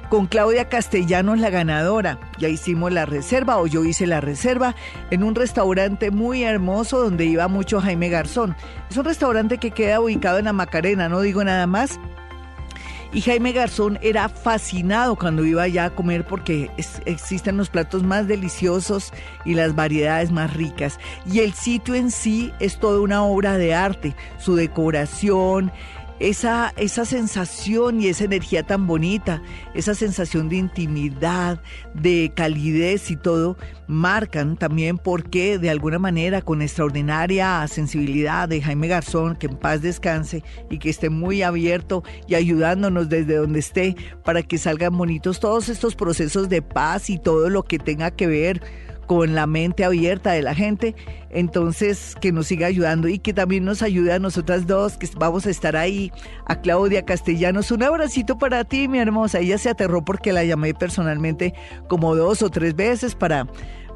[0.09, 2.17] con Claudia Castellanos, la ganadora.
[2.39, 4.73] Ya hicimos la reserva, o yo hice la reserva,
[5.11, 8.55] en un restaurante muy hermoso donde iba mucho Jaime Garzón.
[8.89, 11.99] Es un restaurante que queda ubicado en la Macarena, no digo nada más.
[13.13, 16.71] Y Jaime Garzón era fascinado cuando iba allá a comer porque
[17.05, 19.11] existen los platos más deliciosos
[19.43, 20.97] y las variedades más ricas.
[21.29, 25.73] Y el sitio en sí es toda una obra de arte, su decoración,
[26.21, 29.41] esa, esa sensación y esa energía tan bonita,
[29.73, 31.61] esa sensación de intimidad,
[31.95, 33.57] de calidez y todo,
[33.87, 39.81] marcan también porque de alguna manera con extraordinaria sensibilidad de Jaime Garzón, que en paz
[39.81, 45.39] descanse y que esté muy abierto y ayudándonos desde donde esté para que salgan bonitos
[45.39, 48.61] todos estos procesos de paz y todo lo que tenga que ver
[49.07, 50.95] con la mente abierta de la gente,
[51.29, 55.45] entonces que nos siga ayudando y que también nos ayude a nosotras dos, que vamos
[55.45, 56.11] a estar ahí,
[56.45, 57.71] a Claudia Castellanos.
[57.71, 59.39] Un abracito para ti, mi hermosa.
[59.39, 61.53] Ella se aterró porque la llamé personalmente
[61.87, 63.47] como dos o tres veces para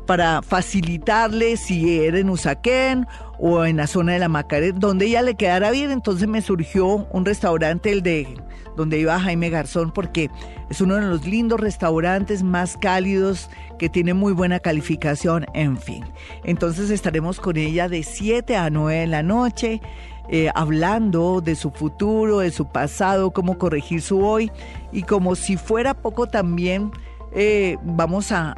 [0.06, 3.08] para facilitarle si era en Usaquén
[3.40, 5.92] o en la zona de la Macarena, donde ella le quedara bien.
[5.92, 8.38] Entonces me surgió un restaurante, el de
[8.76, 10.30] donde iba Jaime Garzón, porque
[10.70, 16.06] es uno de los lindos restaurantes más cálidos que tiene muy buena calificación, en fin.
[16.44, 19.82] Entonces estaremos con ella de 7 a 9 de la noche.
[20.28, 24.52] Eh, hablando de su futuro, de su pasado, cómo corregir su hoy
[24.92, 26.92] y como si fuera poco también
[27.38, 28.56] eh, vamos a,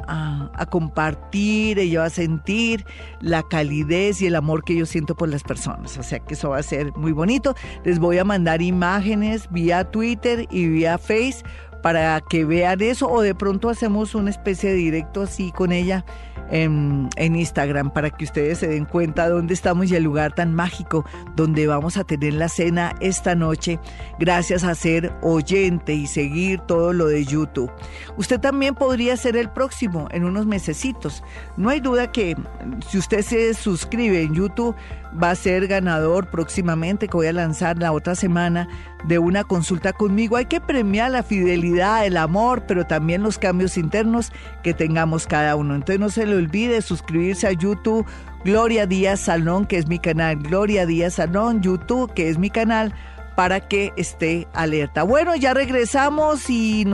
[0.70, 2.86] compartir, ella va a sentir
[3.20, 5.98] la calidez y el amor que yo siento por las personas.
[5.98, 7.54] O sea que eso va a ser muy bonito.
[7.84, 11.42] Les voy a mandar imágenes vía Twitter y vía Face
[11.82, 16.04] para que vean eso o de pronto hacemos una especie de directo así con ella
[16.50, 21.04] en, Instagram para que ustedes se den cuenta dónde estamos y el lugar tan mágico
[21.36, 23.78] donde vamos a tener la cena esta noche
[24.18, 27.70] gracias a ser oyente y seguir todo lo de YouTube.
[28.16, 31.22] Usted también podría ser el próximo en unos mesecitos.
[31.56, 32.36] No hay duda que
[32.88, 34.74] si usted se suscribe en YouTube
[35.22, 38.68] va a ser ganador próximamente que voy a lanzar la otra semana
[39.04, 40.36] de una consulta conmigo.
[40.36, 45.56] Hay que premiar la fidelidad, el amor, pero también los cambios internos que tengamos cada
[45.56, 45.74] uno.
[45.74, 48.06] Entonces no se le olvide suscribirse a YouTube
[48.44, 50.36] Gloria Díaz Salón, que es mi canal.
[50.36, 52.94] Gloria Díaz Salón, YouTube, que es mi canal
[53.36, 55.04] para que esté alerta.
[55.04, 56.84] Bueno, ya regresamos y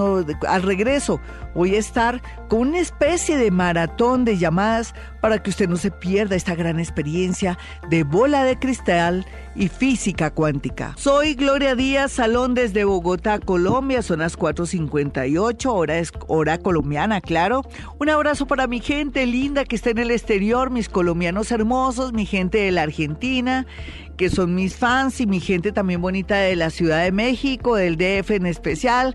[0.47, 1.21] al regreso
[1.55, 5.91] voy a estar con una especie de maratón de llamadas para que usted no se
[5.91, 10.95] pierda esta gran experiencia de bola de cristal y física cuántica.
[10.97, 14.03] Soy Gloria Díaz Salón desde Bogotá, Colombia.
[14.03, 17.63] Son las 4.58, hora, es, hora colombiana, claro.
[17.99, 22.27] Un abrazo para mi gente linda que está en el exterior, mis colombianos hermosos, mi
[22.27, 23.67] gente de la Argentina,
[24.17, 27.97] que son mis fans y mi gente también bonita de la Ciudad de México, del
[27.97, 29.15] DF en especial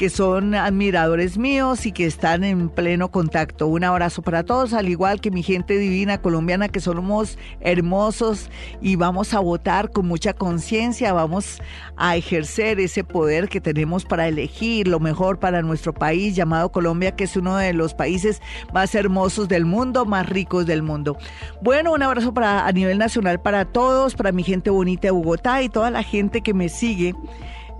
[0.00, 3.66] que son admiradores míos y que están en pleno contacto.
[3.66, 8.48] Un abrazo para todos, al igual que mi gente divina colombiana, que somos hermosos
[8.80, 11.60] y vamos a votar con mucha conciencia, vamos
[11.98, 17.14] a ejercer ese poder que tenemos para elegir lo mejor para nuestro país llamado Colombia,
[17.14, 18.40] que es uno de los países
[18.72, 21.18] más hermosos del mundo, más ricos del mundo.
[21.60, 25.60] Bueno, un abrazo para a nivel nacional para todos, para mi gente bonita de Bogotá
[25.60, 27.14] y toda la gente que me sigue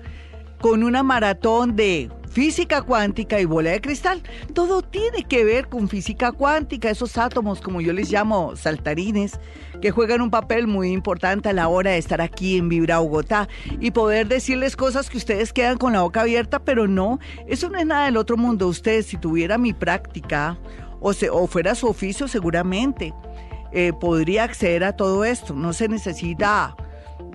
[0.61, 4.23] con una maratón de física cuántica y bola de cristal.
[4.55, 9.39] Todo tiene que ver con física cuántica, esos átomos, como yo les llamo, saltarines,
[9.83, 13.49] que juegan un papel muy importante a la hora de estar aquí en Vibra Bogotá
[13.81, 17.79] y poder decirles cosas que ustedes quedan con la boca abierta, pero no, eso no
[17.79, 18.69] es nada del otro mundo.
[18.69, 20.59] Ustedes, si tuviera mi práctica
[21.01, 23.13] o, se, fuera su oficio, seguramente
[23.73, 25.55] eh, podría acceder a todo esto.
[25.55, 26.77] No se necesita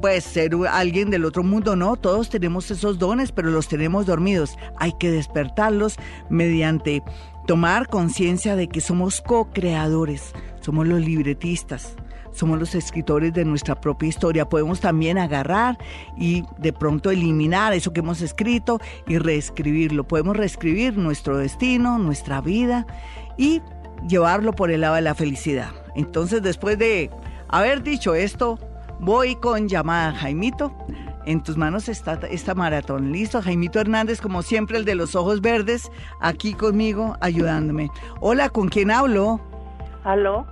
[0.02, 4.58] pues ser alguien del otro mundo, no, todos tenemos esos dones, pero los tenemos dormidos.
[4.78, 5.98] Hay que despertarlos
[6.30, 7.04] mediante
[7.48, 11.96] tomar conciencia de que somos co-creadores, somos los libretistas,
[12.32, 14.50] somos los escritores de nuestra propia historia.
[14.50, 15.78] Podemos también agarrar
[16.18, 20.06] y de pronto eliminar eso que hemos escrito y reescribirlo.
[20.08, 22.86] Podemos reescribir nuestro destino, nuestra vida
[23.38, 23.62] y
[24.08, 25.72] llevarlo por el lado de la felicidad.
[25.96, 27.10] Entonces, después de
[27.48, 28.60] haber dicho esto,
[29.00, 30.72] voy con llamada Jaimito.
[31.26, 33.12] En tus manos está esta maratón.
[33.12, 37.90] Listo, Jaimito Hernández, como siempre, el de los ojos verdes, aquí conmigo, ayudándome.
[38.20, 39.42] Hola, ¿con quién hablo?
[40.04, 40.46] Aló,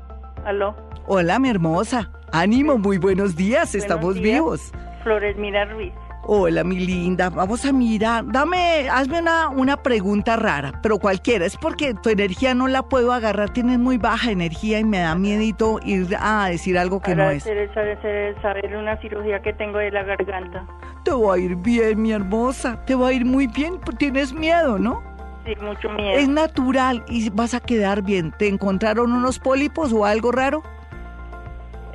[0.45, 0.75] aló.
[1.05, 2.11] Hola, mi hermosa.
[2.31, 4.71] Ánimo, muy buenos días, estamos vivos.
[5.03, 5.93] Flores Mira Ruiz.
[6.25, 7.29] Hola, mi linda.
[7.29, 8.23] Vamos a mirar.
[8.25, 11.45] Dame, hazme una, una pregunta rara, pero cualquiera.
[11.45, 13.51] Es porque tu energía no la puedo agarrar.
[13.51, 17.43] Tienes muy baja energía y me da miedito ir a decir algo que no es.
[17.43, 20.65] Saber, saber, saber una cirugía que tengo de la garganta.
[21.03, 22.79] Te va a ir bien, mi hermosa.
[22.85, 23.81] Te va a ir muy bien.
[23.97, 25.03] Tienes miedo, ¿no?
[25.45, 26.17] Sí, mucho miedo.
[26.17, 28.31] Es natural y vas a quedar bien.
[28.31, 30.63] ¿Te encontraron unos pólipos o algo raro?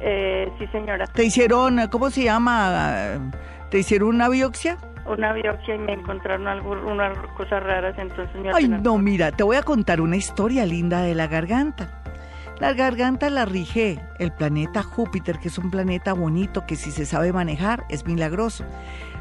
[0.02, 1.06] Eh, sí, señora.
[1.06, 3.18] ¿Te hicieron, cómo se llama?
[3.70, 4.78] ¿Te hicieron una biopsia?
[5.06, 9.56] Una biopsia y me encontraron algo, unas cosas raras, entonces Ay, no, mira, te voy
[9.56, 12.02] a contar una historia linda de la garganta.
[12.60, 17.06] La garganta la rige el planeta Júpiter, que es un planeta bonito que si se
[17.06, 18.64] sabe manejar es milagroso.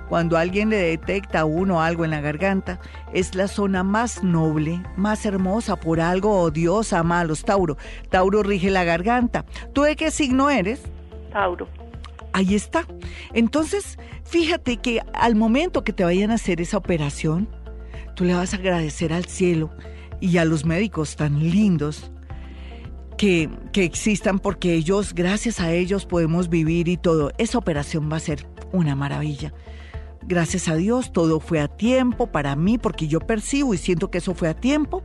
[0.10, 2.80] Cuando alguien le detecta a uno algo en la garganta,
[3.14, 7.78] es la zona más noble, más hermosa por algo odiosa, malos, Tauro.
[8.10, 9.46] Tauro rige la garganta.
[9.74, 10.84] ¿Tú de qué signo eres?
[11.32, 11.68] Tauro.
[12.38, 12.86] Ahí está.
[13.34, 17.50] Entonces, fíjate que al momento que te vayan a hacer esa operación,
[18.16, 19.72] tú le vas a agradecer al cielo
[20.22, 22.12] y a los médicos tan lindos
[23.18, 27.32] que, que existan porque ellos, gracias a ellos podemos vivir y todo.
[27.40, 29.52] Esa operación va a ser una maravilla.
[30.28, 34.18] Gracias a Dios, todo fue a tiempo para mí porque yo percibo y siento que
[34.18, 35.02] eso fue a tiempo.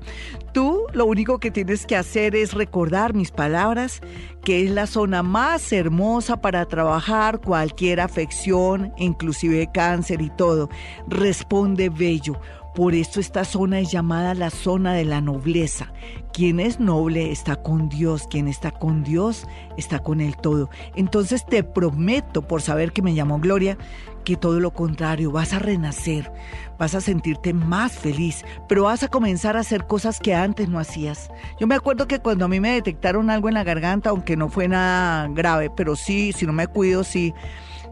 [0.52, 4.00] Tú lo único que tienes que hacer es recordar mis palabras,
[4.44, 10.68] que es la zona más hermosa para trabajar cualquier afección, inclusive cáncer y todo.
[11.06, 12.40] Responde bello.
[12.74, 15.92] Por esto esta zona es llamada la zona de la nobleza.
[16.32, 19.46] Quien es noble está con Dios, quien está con Dios
[19.76, 20.70] está con el todo.
[20.96, 23.76] Entonces te prometo, por saber que me llamó Gloria,
[24.24, 26.32] que todo lo contrario, vas a renacer,
[26.78, 30.78] vas a sentirte más feliz, pero vas a comenzar a hacer cosas que antes no
[30.78, 31.30] hacías.
[31.60, 34.48] Yo me acuerdo que cuando a mí me detectaron algo en la garganta, aunque no
[34.48, 37.34] fue nada grave, pero sí, si no me cuido, sí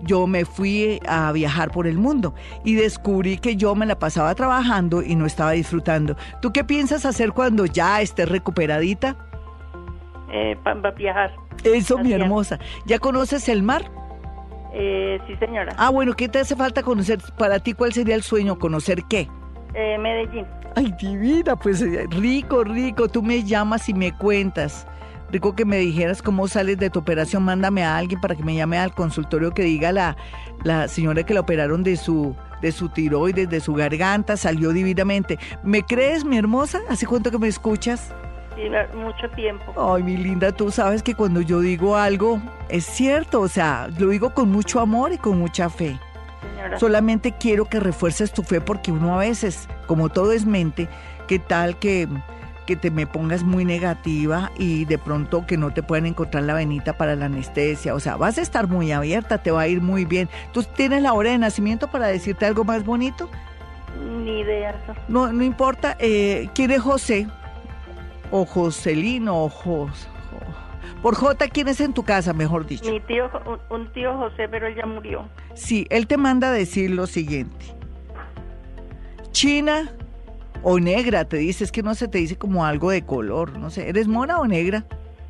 [0.03, 2.35] yo me fui a viajar por el mundo
[2.65, 6.17] y descubrí que yo me la pasaba trabajando y no estaba disfrutando.
[6.41, 9.17] ¿Tú qué piensas hacer cuando ya estés recuperadita?
[10.33, 11.33] Eh, para viajar.
[11.65, 12.59] Eso, mi hermosa.
[12.87, 13.91] ¿Ya conoces el mar?
[14.73, 15.75] Eh, sí, señora.
[15.77, 17.19] Ah, bueno, ¿qué te hace falta conocer?
[17.37, 18.59] Para ti, ¿cuál sería el sueño?
[18.59, 19.29] ¿Conocer qué?
[19.75, 20.47] Eh, Medellín.
[20.77, 23.09] Ay, divina, pues eh, rico, rico.
[23.09, 24.87] Tú me llamas y me cuentas.
[25.31, 27.45] Rico que me dijeras cómo sales de tu operación.
[27.45, 30.16] Mándame a alguien para que me llame al consultorio que diga la,
[30.64, 35.39] la señora que la operaron de su de su tiroides, de su garganta, salió divinamente.
[35.62, 36.81] ¿Me crees, mi hermosa?
[36.91, 38.12] ¿Hace cuánto que me escuchas?
[38.55, 38.62] Sí,
[38.95, 39.72] mucho tiempo.
[39.76, 44.09] Ay, mi linda, tú sabes que cuando yo digo algo es cierto, o sea, lo
[44.09, 45.99] digo con mucho amor y con mucha fe.
[46.43, 46.78] Señora.
[46.78, 50.89] Solamente quiero que refuerces tu fe porque uno a veces, como todo es mente,
[51.26, 52.09] ¿qué tal que
[52.67, 56.55] que te me pongas muy negativa y de pronto que no te puedan encontrar la
[56.55, 57.95] venita para la anestesia.
[57.95, 60.29] O sea, vas a estar muy abierta, te va a ir muy bien.
[60.53, 63.29] ¿Tú tienes la hora de nacimiento para decirte algo más bonito?
[64.25, 64.81] Ni idea.
[65.09, 65.97] No, no importa.
[65.99, 67.27] Eh, ¿Quién es José?
[68.31, 70.09] O Joselino, o Jos...
[71.03, 72.91] Por J, ¿quién es en tu casa, mejor dicho?
[72.91, 75.27] Mi tío, un, un tío José, pero él ya murió.
[75.55, 77.65] Sí, él te manda a decir lo siguiente.
[79.33, 79.91] China
[80.63, 83.71] o negra, te dice, es que no se te dice como algo de color, no
[83.71, 84.85] sé, ¿eres mona o negra?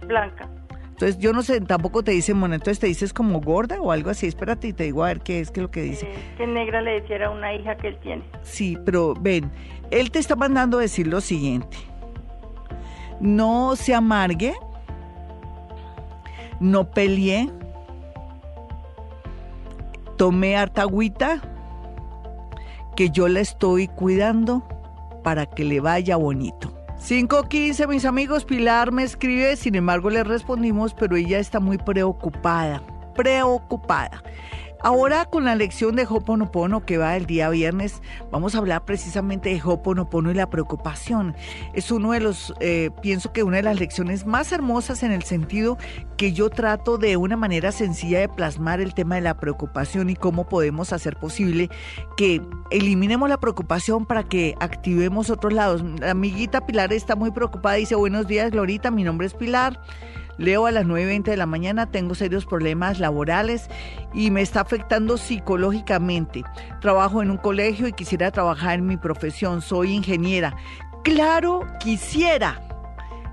[0.06, 0.48] Blanca.
[0.90, 4.10] Entonces yo no sé, tampoco te dicen mona, entonces te dices como gorda o algo
[4.10, 6.06] así, espérate y te digo a ver qué es que lo que dice.
[6.06, 8.22] Eh, que negra le decía a una hija que él tiene.
[8.42, 9.50] Sí, pero ven,
[9.90, 11.78] él te está mandando a decir lo siguiente.
[13.18, 14.54] No se amargue,
[16.58, 17.48] no peleé,
[20.18, 21.40] tomé harta agüita,
[22.94, 24.62] que yo la estoy cuidando
[25.22, 26.72] para que le vaya bonito.
[27.00, 32.82] 5.15, mis amigos, Pilar me escribe, sin embargo le respondimos, pero ella está muy preocupada,
[33.14, 34.22] preocupada.
[34.82, 38.00] Ahora con la lección de Hoponopono que va el día viernes,
[38.30, 41.36] vamos a hablar precisamente de Hoponopono y la preocupación.
[41.74, 45.22] Es uno de los, eh, pienso que una de las lecciones más hermosas en el
[45.22, 45.76] sentido
[46.16, 50.16] que yo trato de una manera sencilla de plasmar el tema de la preocupación y
[50.16, 51.68] cómo podemos hacer posible
[52.16, 55.84] que eliminemos la preocupación para que activemos otros lados.
[56.00, 59.78] La amiguita Pilar está muy preocupada, dice buenos días Glorita, mi nombre es Pilar.
[60.40, 63.68] Leo a las 9.20 de la mañana, tengo serios problemas laborales
[64.14, 66.44] y me está afectando psicológicamente.
[66.80, 70.56] Trabajo en un colegio y quisiera trabajar en mi profesión, soy ingeniera.
[71.04, 72.58] Claro, quisiera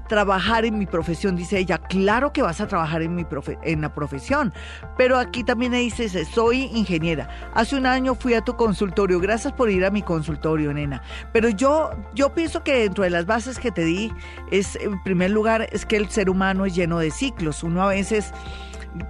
[0.08, 1.78] trabajar en mi profesión, dice ella.
[1.78, 4.54] Claro que vas a trabajar en, mi profe en la profesión,
[4.98, 7.30] pero aquí también le dices, soy ingeniera.
[7.54, 11.02] Hace un año fui a tu consultorio, gracias por ir a mi consultorio, nena.
[11.34, 14.12] Pero yo, yo pienso que dentro de las bases que te di,
[14.52, 17.64] es, en primer lugar, es que el ser humano es lleno de ciclos.
[17.64, 18.34] Uno a veces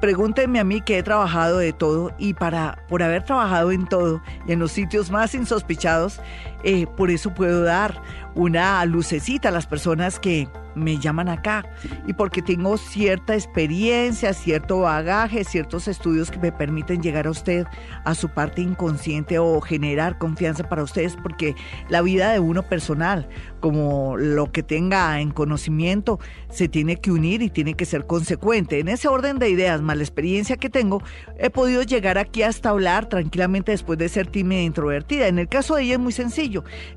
[0.02, 4.22] pregúntenme a mí que he trabajado de todo y para por haber trabajado en todo
[4.48, 6.20] y en los sitios más insospechados,
[6.64, 8.01] eh, por eso puedo dar
[8.36, 10.47] una lucecita a las personas que
[10.78, 11.66] me llaman acá
[12.05, 17.66] y porque tengo cierta experiencia, cierto bagaje, ciertos estudios que me permiten llegar a usted
[18.05, 21.55] a su parte inconsciente o generar confianza para ustedes porque
[21.89, 23.28] la vida de uno personal,
[23.60, 28.80] como lo que tenga en conocimiento, se tiene que unir y tiene que ser consecuente.
[28.80, 31.01] En ese orden de ideas, más la experiencia que tengo,
[31.38, 35.28] he podido llegar aquí hasta hablar tranquilamente después de ser tímida e introvertida.
[35.28, 36.47] En el caso de ella es muy sencillo.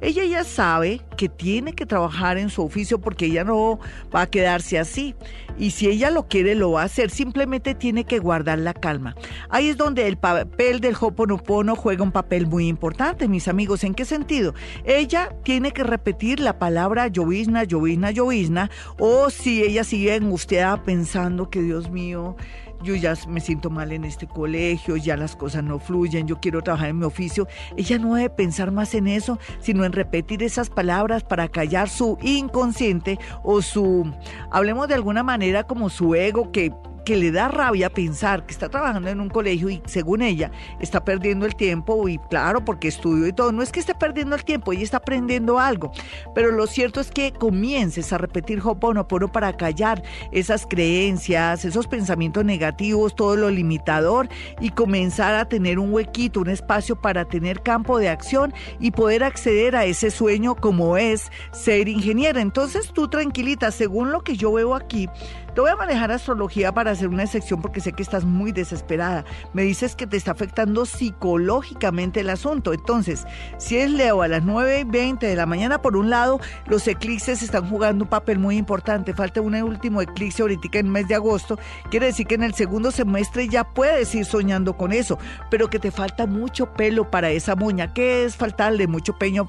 [0.00, 3.78] Ella ya sabe que tiene que trabajar en su oficio porque ella no
[4.14, 5.14] va a quedarse así.
[5.58, 7.10] Y si ella lo quiere, lo va a hacer.
[7.10, 9.14] Simplemente tiene que guardar la calma.
[9.50, 13.84] Ahí es donde el papel del Hoponopono juega un papel muy importante, mis amigos.
[13.84, 14.54] ¿En qué sentido?
[14.84, 18.70] Ella tiene que repetir la palabra llovizna, llovizna, llovizna.
[18.98, 22.36] O si ella sigue angustiada pensando que Dios mío,
[22.82, 26.62] yo ya me siento mal en este colegio, ya las cosas no fluyen, yo quiero
[26.62, 27.46] trabajar en mi oficio.
[27.76, 32.18] Ella no debe pensar más en eso, sino en repetir esas palabras para callar su
[32.22, 34.12] inconsciente o su,
[34.50, 36.72] hablemos de alguna manera como su ego que
[37.10, 41.04] que le da rabia pensar que está trabajando en un colegio y según ella está
[41.04, 44.44] perdiendo el tiempo y claro, porque estudio y todo, no es que esté perdiendo el
[44.44, 45.90] tiempo, ella está aprendiendo algo,
[46.36, 52.44] pero lo cierto es que comiences a repetir Hoponopono para callar esas creencias, esos pensamientos
[52.44, 54.28] negativos, todo lo limitador
[54.60, 59.24] y comenzar a tener un huequito, un espacio para tener campo de acción y poder
[59.24, 62.40] acceder a ese sueño como es ser ingeniera.
[62.40, 65.08] Entonces tú tranquilita, según lo que yo veo aquí,
[65.54, 69.24] te voy a manejar astrología para hacer una sección porque sé que estás muy desesperada.
[69.52, 72.72] Me dices que te está afectando psicológicamente el asunto.
[72.72, 73.26] Entonces,
[73.58, 76.86] si es Leo a las 9 y 20 de la mañana, por un lado, los
[76.86, 79.14] eclipses están jugando un papel muy importante.
[79.14, 81.58] Falta un último eclipse ahorita en el mes de agosto.
[81.90, 85.18] Quiere decir que en el segundo semestre ya puedes ir soñando con eso,
[85.50, 87.92] pero que te falta mucho pelo para esa moña.
[87.92, 89.46] ¿Qué es faltarle mucho peño,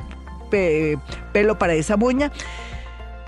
[0.50, 2.32] pelo para esa moña?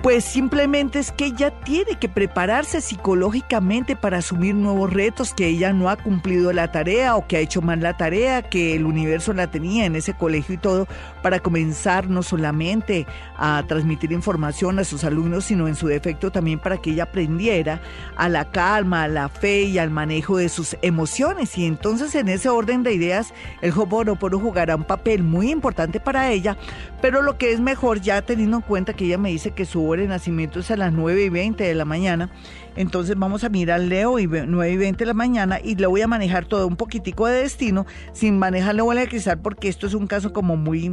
[0.04, 5.72] Pues simplemente es que ella tiene que prepararse psicológicamente para asumir nuevos retos, que ella
[5.72, 9.32] no ha cumplido la tarea o que ha hecho mal la tarea, que el universo
[9.32, 10.89] la tenía en ese colegio y todo,
[11.22, 16.60] para comenzar no solamente a transmitir información a sus alumnos, sino en su defecto también
[16.60, 17.82] para que ella aprendiera
[18.18, 21.58] a la calma, a la fe y al manejo de sus emociones.
[21.58, 26.30] Y entonces en ese orden de ideas, el Hoponopono jugará un papel muy importante para
[26.30, 26.58] ella,
[27.01, 29.92] pero lo que es mejor ya teniendo en cuenta que ella me dice que su
[29.99, 32.29] de nacimiento es a las 9 y 20 de la mañana.
[32.75, 36.01] Entonces vamos a mirar Leo y 9 y 20 de la mañana y le voy
[36.01, 40.07] a manejar todo un poquitico de destino sin manejarle bola de porque esto es un
[40.07, 40.91] caso como muy,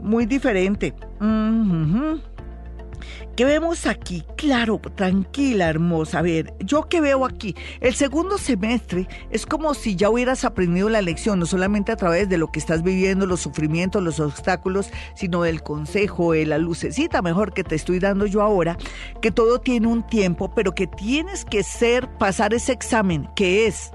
[0.00, 0.94] muy diferente.
[3.36, 4.22] ¿Qué vemos aquí?
[4.36, 6.18] Claro, tranquila, hermosa.
[6.18, 7.54] A ver, yo qué veo aquí.
[7.80, 12.28] El segundo semestre es como si ya hubieras aprendido la lección, no solamente a través
[12.28, 17.22] de lo que estás viviendo, los sufrimientos, los obstáculos, sino del consejo, de la lucecita
[17.22, 18.76] mejor que te estoy dando yo ahora,
[19.22, 23.92] que todo tiene un tiempo, pero que tienes que ser, pasar ese examen, que es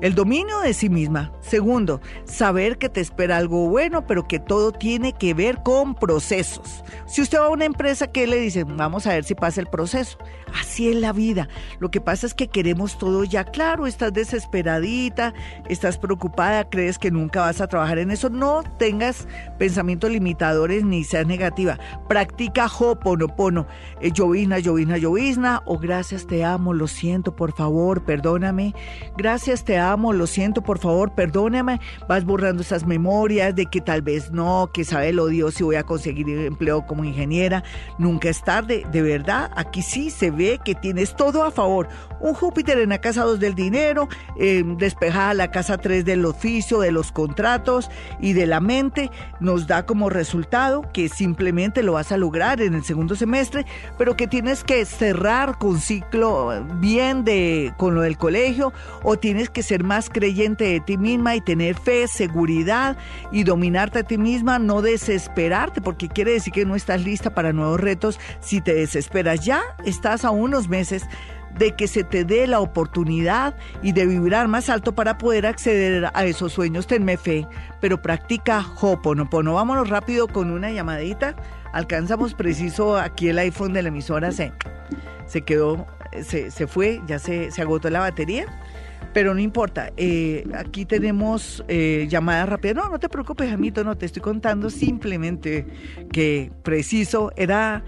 [0.00, 1.32] el dominio de sí misma.
[1.40, 6.84] Segundo, saber que te espera algo bueno, pero que todo tiene que ver con procesos.
[7.06, 8.76] Si usted va a una empresa, ¿qué le dicen?
[8.76, 10.18] Vamos a ver si pasa el proceso.
[10.60, 11.48] Así es la vida.
[11.78, 13.86] Lo que pasa es que queremos todo ya claro.
[13.86, 15.32] Estás desesperadita,
[15.68, 18.28] estás preocupada, crees que nunca vas a trabajar en eso.
[18.28, 19.26] No tengas
[19.58, 21.78] pensamientos limitadores ni seas negativa.
[22.06, 23.66] Practica Hoponopono.
[24.00, 25.62] Eh, llovizna, llovizna, llovizna.
[25.64, 28.74] O gracias, te amo, lo siento, por favor, perdóname.
[29.16, 31.80] Gracias, te amo amo, lo siento, por favor, perdóname.
[32.08, 35.76] Vas borrando esas memorias de que tal vez no, que sabe lo Dios si voy
[35.76, 37.64] a conseguir empleo como ingeniera.
[37.98, 39.50] Nunca es tarde, de verdad.
[39.56, 41.88] Aquí sí se ve que tienes todo a favor.
[42.20, 46.80] Un Júpiter en la casa 2 del dinero, eh, despejada la casa 3 del oficio,
[46.80, 47.90] de los contratos
[48.20, 52.74] y de la mente, nos da como resultado que simplemente lo vas a lograr en
[52.74, 53.66] el segundo semestre,
[53.98, 58.72] pero que tienes que cerrar con ciclo bien de con lo del colegio
[59.02, 62.96] o tienes que ser más creyente de ti misma y tener fe, seguridad
[63.32, 67.52] y dominarte a ti misma, no desesperarte, porque quiere decir que no estás lista para
[67.52, 69.44] nuevos retos si te desesperas.
[69.44, 71.06] Ya estás a unos meses
[71.58, 76.10] de que se te dé la oportunidad y de vibrar más alto para poder acceder
[76.12, 76.86] a esos sueños.
[76.86, 77.46] Tenme fe,
[77.80, 79.54] pero practica Hoponopono.
[79.54, 81.34] Vámonos rápido con una llamadita.
[81.72, 84.52] Alcanzamos preciso aquí el iPhone de la emisora se,
[85.26, 85.86] se quedó,
[86.22, 88.46] se, se fue, ya se, se agotó la batería.
[89.12, 92.76] Pero no importa, eh, aquí tenemos eh, llamadas rápidas.
[92.76, 95.66] No, no te preocupes, Jamito, no te estoy contando simplemente
[96.12, 97.82] que preciso era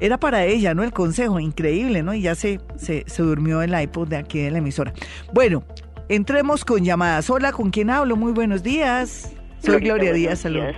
[0.00, 0.82] era para ella, ¿no?
[0.82, 2.14] El consejo, increíble, ¿no?
[2.14, 4.92] Y ya se, se, se, durmió el iPod de aquí de la emisora.
[5.32, 5.64] Bueno,
[6.08, 7.30] entremos con llamadas.
[7.30, 8.16] Hola, ¿con quién hablo?
[8.16, 9.34] Muy buenos días.
[9.58, 10.74] Soy Gloria Díaz, salud.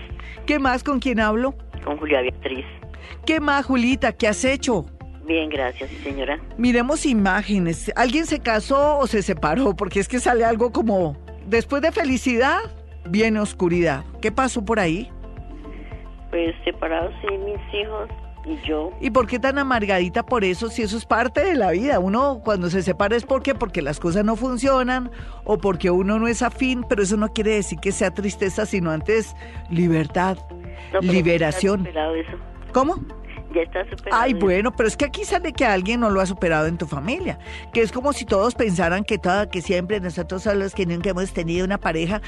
[0.47, 0.85] ¿Qué más?
[0.85, 1.55] ¿Con quién hablo?
[1.85, 2.65] Con Julia Beatriz.
[3.25, 4.13] ¿Qué más, Julita?
[4.13, 4.87] ¿Qué has hecho?
[5.27, 6.39] Bien, gracias, señora.
[6.57, 7.91] Miremos imágenes.
[7.97, 9.75] ¿Alguien se casó o se separó?
[9.75, 12.61] Porque es que sale algo como, después de felicidad,
[13.09, 14.05] viene oscuridad.
[14.23, 15.11] ¿Qué pasó por ahí?
[16.31, 18.09] Pues separados, sí, mis hijos
[18.47, 18.93] y yo.
[19.01, 20.69] ¿Y por qué tan amargadita por eso?
[20.69, 21.99] Si eso es parte de la vida.
[21.99, 25.11] Uno cuando se separa es porque porque las cosas no funcionan
[25.45, 28.91] o porque uno no es afín, pero eso no quiere decir que sea tristeza, sino
[28.91, 29.35] antes
[29.69, 30.39] libertad,
[31.01, 31.87] liberación.
[31.87, 32.37] Eso.
[32.73, 33.05] ¿Cómo?
[33.57, 34.23] Ya está superado.
[34.23, 36.87] Ay, bueno, pero es que aquí sale que alguien no lo ha superado en tu
[36.87, 37.39] familia.
[37.73, 41.11] Que es como si todos pensaran que toda, que siempre nosotros somos los que nunca
[41.11, 42.21] hemos tenido una pareja.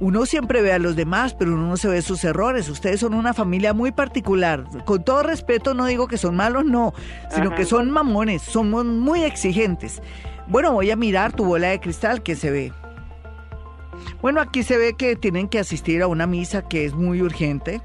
[0.00, 2.68] Uno siempre ve a los demás, pero uno no se ve sus errores.
[2.68, 4.64] Ustedes son una familia muy particular.
[4.84, 6.92] Con todo respeto, no digo que son malos, no,
[7.30, 10.02] sino que son mamones, somos muy exigentes
[10.48, 12.72] Bueno, voy a mirar tu bola de cristal que se ve.
[14.22, 17.80] Bueno, aquí se ve que tienen que asistir a una misa que es muy urgente,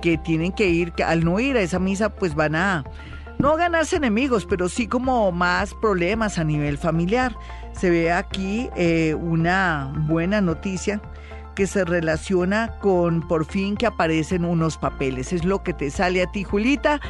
[0.00, 2.84] que tienen que ir, al no ir a esa misa pues van a
[3.38, 7.34] no ganarse enemigos, pero sí como más problemas a nivel familiar.
[7.72, 11.00] Se ve aquí eh, una buena noticia
[11.54, 15.32] que se relaciona con por fin que aparecen unos papeles.
[15.32, 17.00] Es lo que te sale a ti, Julita.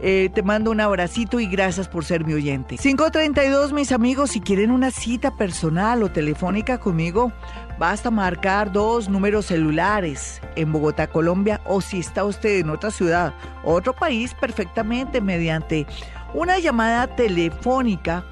[0.00, 2.76] Eh, te mando un abracito y gracias por ser mi oyente.
[2.76, 7.32] 532, mis amigos, si quieren una cita personal o telefónica conmigo,
[7.78, 13.34] basta marcar dos números celulares en Bogotá, Colombia, o si está usted en otra ciudad,
[13.62, 15.86] otro país, perfectamente mediante
[16.34, 18.24] una llamada telefónica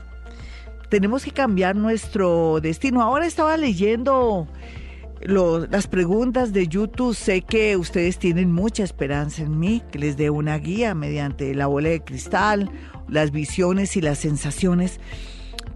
[0.89, 3.01] Tenemos que cambiar nuestro destino.
[3.01, 4.47] Ahora estaba leyendo
[5.22, 7.16] las preguntas de YouTube.
[7.16, 11.68] Sé que ustedes tienen mucha esperanza en mí, que les dé una guía mediante la
[11.68, 12.70] bola de cristal,
[13.07, 14.99] las visiones y las sensaciones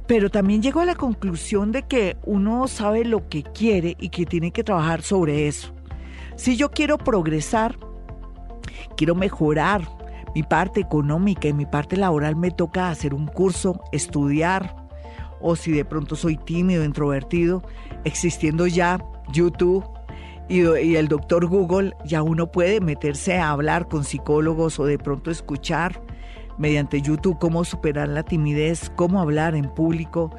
[0.09, 4.25] pero también llego a la conclusión de que uno sabe lo que quiere y que
[4.25, 5.71] tiene que trabajar sobre eso.
[6.35, 7.77] Si yo quiero progresar,
[8.97, 9.87] quiero mejorar
[10.33, 14.75] mi parte económica y mi parte laboral, me toca hacer un curso, estudiar,
[15.41, 17.61] o si de pronto soy tímido, introvertido,
[18.03, 18.99] existiendo ya
[19.31, 19.85] YouTube
[20.47, 24.97] y, y, el doctor Google, ya uno puede meterse a hablar con psicólogos o de
[24.97, 26.01] pronto escuchar
[26.59, 30.29] mediante YouTube cómo superar la timidez, cómo hablar en público,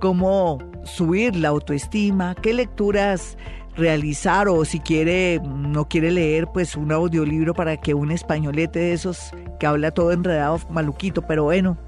[0.00, 3.38] cómo subir la autoestima, qué lecturas
[3.76, 8.92] realizar o si quiere, no quiere leer, pues un audiolibro para que un españolete de
[8.92, 11.78] esos que habla todo enredado, maluquito, pero bueno,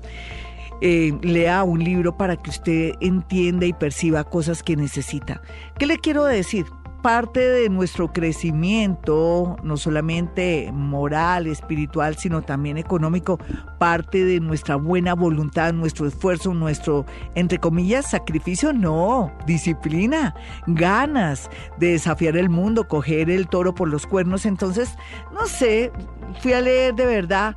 [0.80, 5.42] eh, lea un libro para que usted entienda y perciba cosas que necesita.
[5.78, 6.64] ¿Qué le quiero decir?
[7.02, 13.38] Parte de nuestro crecimiento, no solamente moral, espiritual, sino también económico,
[13.78, 20.34] parte de nuestra buena voluntad, nuestro esfuerzo, nuestro, entre comillas, sacrificio, no, disciplina,
[20.66, 24.46] ganas de desafiar el mundo, coger el toro por los cuernos.
[24.46, 24.96] Entonces,
[25.32, 25.92] no sé,
[26.40, 27.56] fui a leer de verdad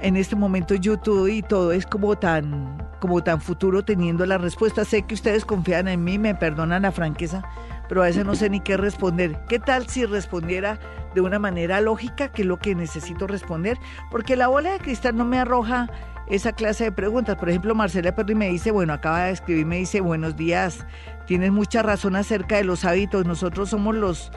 [0.00, 4.84] en este momento YouTube y todo es como tan, como tan futuro teniendo la respuesta.
[4.84, 7.42] Sé que ustedes confían en mí, me perdonan la franqueza
[7.88, 9.38] pero a veces no sé ni qué responder.
[9.48, 10.78] ¿Qué tal si respondiera
[11.14, 13.78] de una manera lógica, que es lo que necesito responder?
[14.10, 15.88] Porque la bola de cristal no me arroja
[16.28, 17.36] esa clase de preguntas.
[17.36, 20.86] Por ejemplo, Marcela Perry me dice, bueno, acaba de escribir, me dice, buenos días,
[21.26, 24.32] tienes mucha razón acerca de los hábitos, nosotros somos los...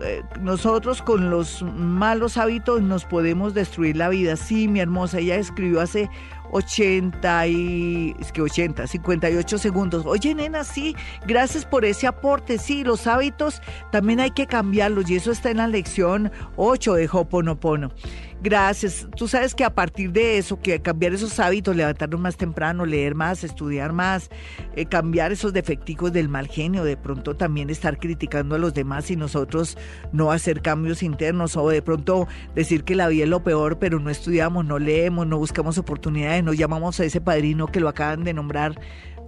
[0.00, 4.36] Eh, nosotros con los malos hábitos nos podemos destruir la vida.
[4.36, 6.08] Sí, mi hermosa, ella escribió hace
[6.52, 10.06] 80 y es que 80, 58 segundos.
[10.06, 10.94] Oye, nena, sí,
[11.26, 12.58] gracias por ese aporte.
[12.58, 17.08] Sí, los hábitos también hay que cambiarlos y eso está en la lección 8 de
[17.10, 17.90] Hoponopono.
[18.42, 19.06] Gracias.
[19.16, 23.14] Tú sabes que a partir de eso, que cambiar esos hábitos, levantarnos más temprano, leer
[23.14, 24.30] más, estudiar más,
[24.74, 29.12] eh, cambiar esos defecticos del mal genio, de pronto también estar criticando a los demás
[29.12, 29.78] y nosotros
[30.10, 32.26] no hacer cambios internos o de pronto
[32.56, 36.42] decir que la vida es lo peor, pero no estudiamos, no leemos, no buscamos oportunidades,
[36.42, 38.76] no llamamos a ese padrino que lo acaban de nombrar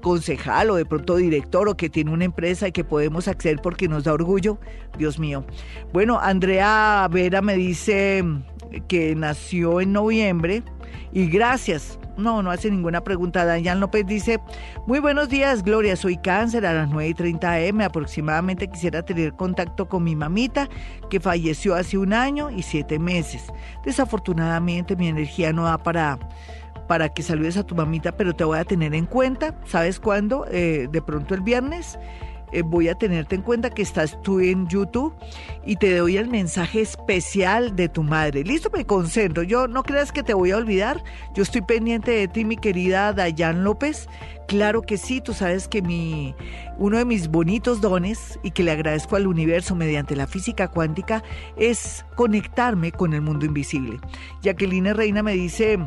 [0.04, 3.88] concejal o de pronto director o que tiene una empresa y que podemos acceder porque
[3.88, 4.58] nos da orgullo.
[4.98, 5.46] Dios mío.
[5.94, 8.22] Bueno, Andrea Vera me dice
[8.86, 10.62] que nació en noviembre
[11.14, 11.98] y gracias.
[12.18, 13.46] No, no hace ninguna pregunta.
[13.46, 14.40] Dayan López dice,
[14.86, 17.80] muy buenos días, Gloria, soy cáncer a las 9 y 30 am.
[17.80, 20.68] Aproximadamente quisiera tener contacto con mi mamita,
[21.08, 23.46] que falleció hace un año y siete meses.
[23.86, 26.18] Desafortunadamente mi energía no da para
[26.86, 29.54] para que saludes a tu mamita, pero te voy a tener en cuenta.
[29.66, 30.46] ¿Sabes cuándo?
[30.50, 31.98] Eh, de pronto el viernes.
[32.54, 35.12] Eh, voy a tenerte en cuenta que estás tú en YouTube
[35.66, 38.44] y te doy el mensaje especial de tu madre.
[38.44, 39.42] Listo, me concentro.
[39.42, 41.02] Yo no creas que te voy a olvidar.
[41.34, 44.08] Yo estoy pendiente de ti, mi querida Dayan López.
[44.46, 46.36] Claro que sí, tú sabes que mi
[46.78, 51.24] uno de mis bonitos dones y que le agradezco al universo mediante la física cuántica
[51.56, 53.98] es conectarme con el mundo invisible.
[54.42, 55.78] Jacqueline Reina me dice,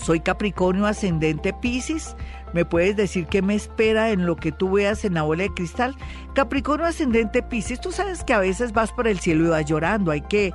[0.00, 2.16] soy Capricornio ascendente Pisces.
[2.52, 5.54] ¿Me puedes decir qué me espera en lo que tú veas en la bola de
[5.54, 5.94] cristal?
[6.34, 10.10] Capricornio ascendente Pisces, tú sabes que a veces vas por el cielo y vas llorando.
[10.10, 10.52] Hay que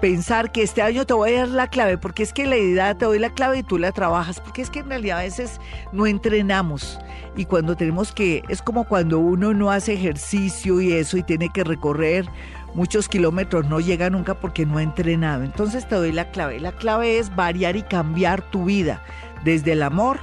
[0.00, 2.96] pensar que este año te voy a dar la clave, porque es que la idea
[2.96, 5.60] te doy la clave y tú la trabajas, porque es que en realidad a veces
[5.92, 6.98] no entrenamos
[7.36, 11.50] y cuando tenemos que, es como cuando uno no hace ejercicio y eso y tiene
[11.50, 12.28] que recorrer
[12.74, 15.42] muchos kilómetros no llega nunca porque no ha entrenado.
[15.44, 16.60] Entonces te doy la clave.
[16.60, 19.02] La clave es variar y cambiar tu vida,
[19.44, 20.20] desde el amor,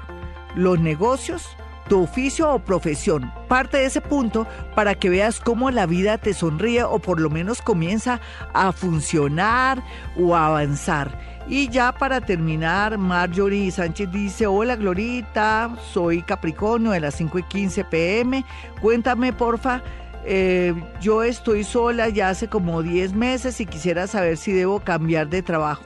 [0.55, 1.47] los negocios,
[1.87, 3.31] tu oficio o profesión.
[3.47, 7.29] Parte de ese punto para que veas cómo la vida te sonríe o por lo
[7.29, 8.19] menos comienza
[8.53, 9.83] a funcionar
[10.17, 11.17] o a avanzar.
[11.49, 17.43] Y ya para terminar, Marjorie Sánchez dice, hola Glorita, soy Capricornio de las 5 y
[17.43, 18.45] 15 pm.
[18.81, 19.81] Cuéntame porfa
[20.25, 25.29] eh, yo estoy sola ya hace como 10 meses y quisiera saber si debo cambiar
[25.29, 25.83] de trabajo.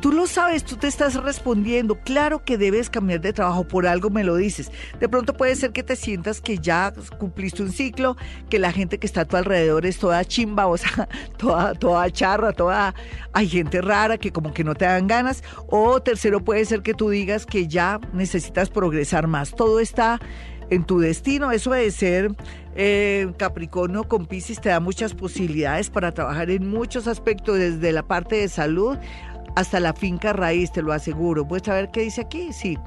[0.00, 1.94] Tú lo sabes, tú te estás respondiendo.
[1.94, 4.70] Claro que debes cambiar de trabajo, por algo me lo dices.
[5.00, 8.14] De pronto puede ser que te sientas que ya cumpliste un ciclo,
[8.50, 11.08] que la gente que está a tu alrededor es toda chimba, o sea,
[11.38, 12.94] toda, toda charra, toda...
[13.32, 15.42] Hay gente rara que como que no te dan ganas.
[15.68, 19.52] O tercero puede ser que tú digas que ya necesitas progresar más.
[19.52, 20.20] Todo está
[20.70, 21.50] en tu destino.
[21.50, 22.34] Eso de ser
[22.74, 28.02] eh, Capricornio con Pisces te da muchas posibilidades para trabajar en muchos aspectos, desde la
[28.02, 28.98] parte de salud
[29.54, 31.46] hasta la finca raíz, te lo aseguro.
[31.46, 32.52] ¿Puedes saber qué dice aquí?
[32.52, 32.78] Sí,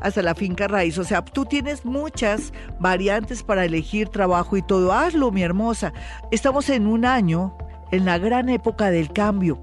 [0.00, 0.98] hasta la finca raíz.
[0.98, 4.92] O sea, tú tienes muchas variantes para elegir trabajo y todo.
[4.92, 5.92] Hazlo, mi hermosa.
[6.30, 7.56] Estamos en un año,
[7.90, 9.62] en la gran época del cambio.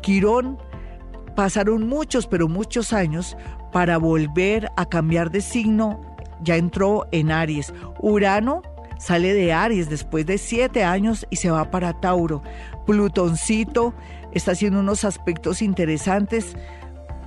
[0.00, 0.58] Quirón
[1.34, 3.36] pasaron muchos, pero muchos años
[3.72, 6.00] para volver a cambiar de signo.
[6.42, 7.72] Ya entró en Aries.
[8.00, 8.62] Urano
[8.98, 12.42] sale de Aries después de siete años y se va para Tauro.
[12.86, 13.94] Plutoncito
[14.32, 16.56] está haciendo unos aspectos interesantes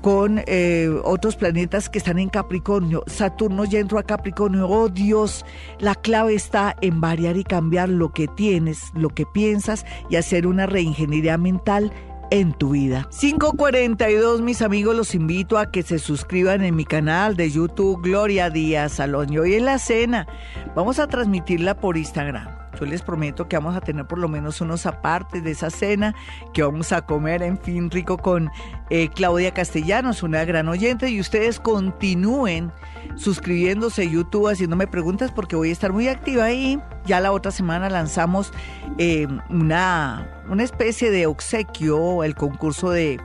[0.01, 3.03] con eh, otros planetas que están en Capricornio.
[3.07, 4.67] Saturno ya entró a Capricornio.
[4.67, 5.45] Oh Dios,
[5.79, 10.47] la clave está en variar y cambiar lo que tienes, lo que piensas y hacer
[10.47, 11.91] una reingeniería mental
[12.31, 13.07] en tu vida.
[13.19, 18.49] 542, mis amigos, los invito a que se suscriban en mi canal de YouTube Gloria
[18.49, 19.31] Díaz Salón.
[19.33, 20.27] Y hoy en la cena
[20.75, 22.47] vamos a transmitirla por Instagram.
[22.79, 26.15] Yo les prometo que vamos a tener por lo menos unos apartes de esa cena
[26.53, 28.49] que vamos a comer, en fin, rico con
[28.89, 32.71] eh, Claudia Castellanos, una gran oyente, y ustedes continúen
[33.15, 36.81] suscribiéndose a YouTube, haciéndome preguntas porque voy a estar muy activa ahí.
[37.05, 38.51] Ya la otra semana lanzamos
[38.97, 43.19] eh, una, una especie de obsequio, el concurso de,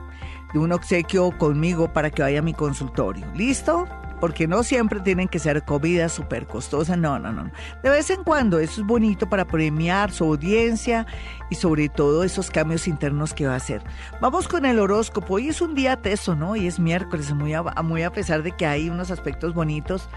[0.53, 3.25] de un obsequio conmigo para que vaya a mi consultorio.
[3.35, 3.87] ¿Listo?
[4.19, 7.51] Porque no siempre tienen que ser comidas súper costosas, no, no, no.
[7.83, 11.05] De vez en cuando eso es bonito para premiar su audiencia
[11.49, 13.81] y sobre todo esos cambios internos que va a hacer.
[14.21, 16.51] Vamos con el horóscopo, hoy es un día teso, ¿no?
[16.51, 20.09] Hoy es miércoles, muy a, pesar de que hay unos aspectos bonitos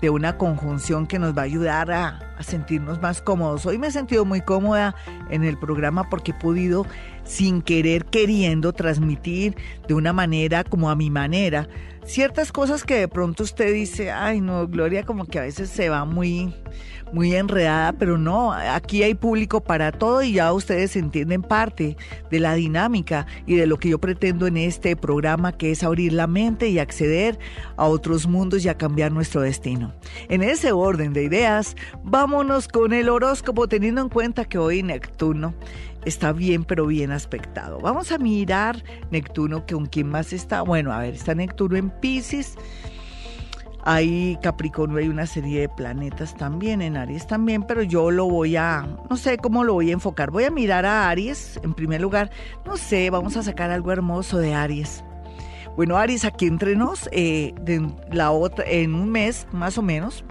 [0.00, 3.66] de una conjunción que nos va a ayudar a, a sentirnos más cómodos.
[3.66, 4.94] Hoy me he sentido muy cómoda
[5.28, 6.86] en el programa porque he podido
[7.24, 11.68] sin querer queriendo transmitir de una manera como a mi manera
[12.10, 15.88] ciertas cosas que de pronto usted dice, ay no, Gloria como que a veces se
[15.88, 16.52] va muy,
[17.12, 21.96] muy enredada, pero no, aquí hay público para todo y ya ustedes entienden parte
[22.30, 26.12] de la dinámica y de lo que yo pretendo en este programa, que es abrir
[26.12, 27.38] la mente y acceder
[27.76, 29.94] a otros mundos y a cambiar nuestro destino.
[30.28, 35.54] En ese orden de ideas, vámonos con el horóscopo, teniendo en cuenta que hoy Neptuno
[36.04, 37.78] está bien, pero bien aspectado.
[37.80, 40.62] Vamos a mirar Neptuno, que con quién más está.
[40.62, 42.56] Bueno, a ver, está Neptuno en Pisces.
[43.82, 48.56] Hay Capricornio, hay una serie de planetas también, en Aries también, pero yo lo voy
[48.56, 50.30] a, no sé cómo lo voy a enfocar.
[50.30, 52.30] Voy a mirar a Aries en primer lugar.
[52.66, 55.02] No sé, vamos a sacar algo hermoso de Aries.
[55.76, 57.54] Bueno, Aries, aquí entre nos, eh,
[58.12, 60.24] la otra, en un mes más o menos,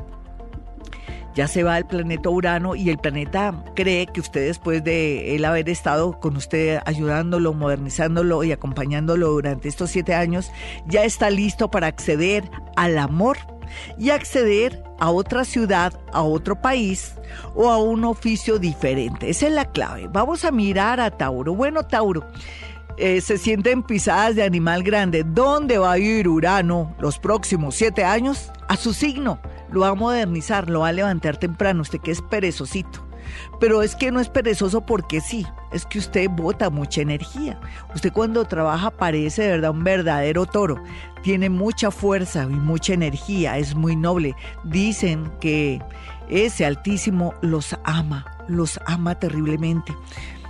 [1.40, 5.46] ya se va el planeta Urano y el planeta cree que usted después de él
[5.46, 10.52] haber estado con usted ayudándolo, modernizándolo y acompañándolo durante estos siete años,
[10.86, 13.38] ya está listo para acceder al amor
[13.98, 17.14] y acceder a otra ciudad, a otro país
[17.56, 19.30] o a un oficio diferente.
[19.30, 20.10] Esa es la clave.
[20.12, 21.56] Vamos a mirar a Tauro.
[21.56, 22.28] Bueno, Tauro.
[22.98, 25.24] Eh, se sienten pisadas de animal grande.
[25.24, 28.52] ¿Dónde va a ir Urano los próximos siete años?
[28.68, 29.40] A su signo
[29.72, 33.06] lo va a modernizar, lo va a levantar temprano, usted que es perezosito.
[33.60, 37.60] Pero es que no es perezoso porque sí, es que usted bota mucha energía.
[37.94, 40.82] Usted cuando trabaja parece de verdad un verdadero toro.
[41.22, 44.36] Tiene mucha fuerza y mucha energía, es muy noble.
[44.64, 45.82] Dicen que
[46.30, 49.94] ese altísimo los ama, los ama terriblemente.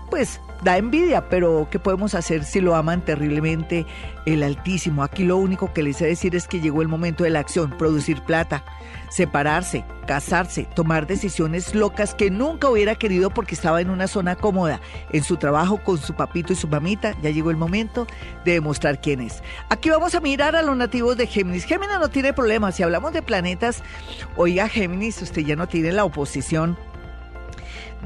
[0.10, 3.86] Pues da envidia, pero ¿qué podemos hacer si lo aman terriblemente
[4.26, 5.03] el Altísimo?
[5.03, 7.78] Aquí lo único que les sé decir es que llegó el momento de la acción,
[7.78, 8.64] producir plata,
[9.10, 14.82] separarse, casarse, tomar decisiones locas que nunca hubiera querido porque estaba en una zona cómoda,
[15.12, 17.16] en su trabajo con su papito y su mamita.
[17.22, 18.07] Ya llegó el momento
[18.45, 19.43] de demostrar quién es.
[19.70, 21.66] Aquí vamos a mirar a los nativos de Géminis.
[21.66, 22.76] Géminis no tiene problemas.
[22.76, 23.84] Si hablamos de planetas,
[24.36, 26.78] oiga Géminis, usted ya no tiene la oposición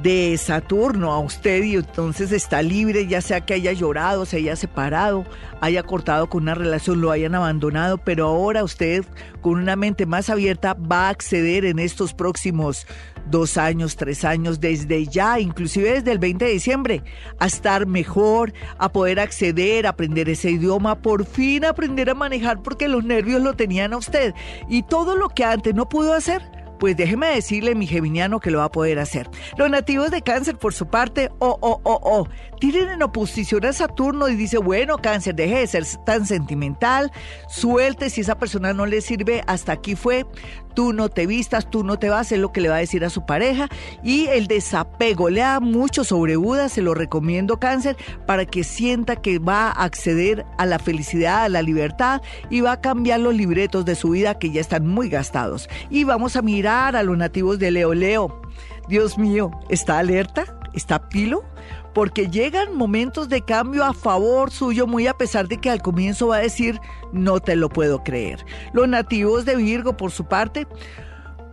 [0.02, 4.56] de Saturno a usted y entonces está libre, ya sea que haya llorado, se haya
[4.56, 5.26] separado,
[5.62, 9.06] haya cortado con una relación, lo hayan abandonado, pero ahora usted
[9.42, 12.86] con una mente más abierta va a acceder en estos próximos
[13.26, 17.04] dos años, tres años, desde ya, inclusive desde el 20 de diciembre,
[17.40, 22.62] a estar mejor, a poder acceder, a aprender ese idioma, por fin aprender a manejar
[22.62, 24.34] porque los nervios lo tenían a usted.
[24.70, 28.58] Y todo lo que antes no pudo hacer pues déjeme decirle, mi geminiano, que lo
[28.58, 29.30] va a poder hacer.
[29.56, 32.28] Los nativos de cáncer, por su parte, oh, oh, oh, oh,
[32.60, 37.10] tienen en oposición a Saturno y dice, bueno, cáncer, deje de ser tan sentimental,
[37.48, 40.26] suelte, si esa persona no le sirve, hasta aquí fue,
[40.74, 43.04] tú no te vistas, tú no te vas, es lo que le va a decir
[43.06, 43.70] a su pareja.
[44.04, 49.16] Y el desapego, le da mucho sobre Buda, se lo recomiendo cáncer, para que sienta
[49.16, 53.36] que va a acceder a la felicidad, a la libertad y va a cambiar los
[53.36, 55.70] libretos de su vida que ya están muy gastados.
[55.90, 58.42] Y vamos a mirar a los nativos de Leo Leo.
[58.88, 60.60] Dios mío, ¿está alerta?
[60.74, 61.53] ¿Está pilo?
[61.94, 66.28] Porque llegan momentos de cambio a favor suyo, muy a pesar de que al comienzo
[66.28, 66.80] va a decir,
[67.12, 68.46] no te lo puedo creer.
[68.74, 70.68] Los nativos de Virgo, por su parte,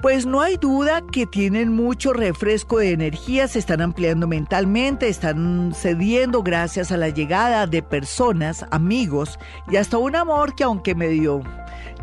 [0.03, 5.73] pues no hay duda que tienen mucho refresco de energía, se están ampliando mentalmente, están
[5.75, 9.39] cediendo gracias a la llegada de personas, amigos
[9.71, 11.43] y hasta un amor que aunque medio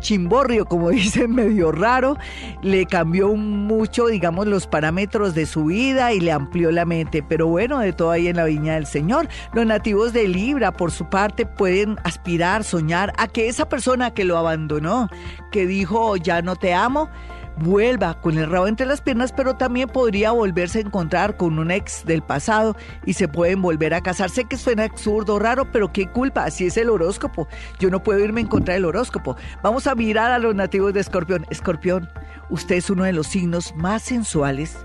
[0.00, 2.16] chimborrio, como dicen, medio raro,
[2.62, 7.22] le cambió mucho, digamos, los parámetros de su vida y le amplió la mente.
[7.22, 9.28] Pero bueno, de todo ahí en la viña del Señor.
[9.52, 14.24] Los nativos de Libra, por su parte, pueden aspirar, soñar a que esa persona que
[14.24, 15.08] lo abandonó,
[15.50, 17.10] que dijo, ya no te amo,
[17.58, 21.70] vuelva con el rabo entre las piernas, pero también podría volverse a encontrar con un
[21.70, 24.30] ex del pasado y se pueden volver a casar.
[24.30, 27.48] Sé que suena absurdo, raro, pero qué culpa, así es el horóscopo.
[27.78, 29.36] Yo no puedo irme en contra del horóscopo.
[29.62, 31.46] Vamos a mirar a los nativos de Escorpión.
[31.50, 32.08] Escorpión,
[32.50, 34.78] usted es uno de los signos más sensuales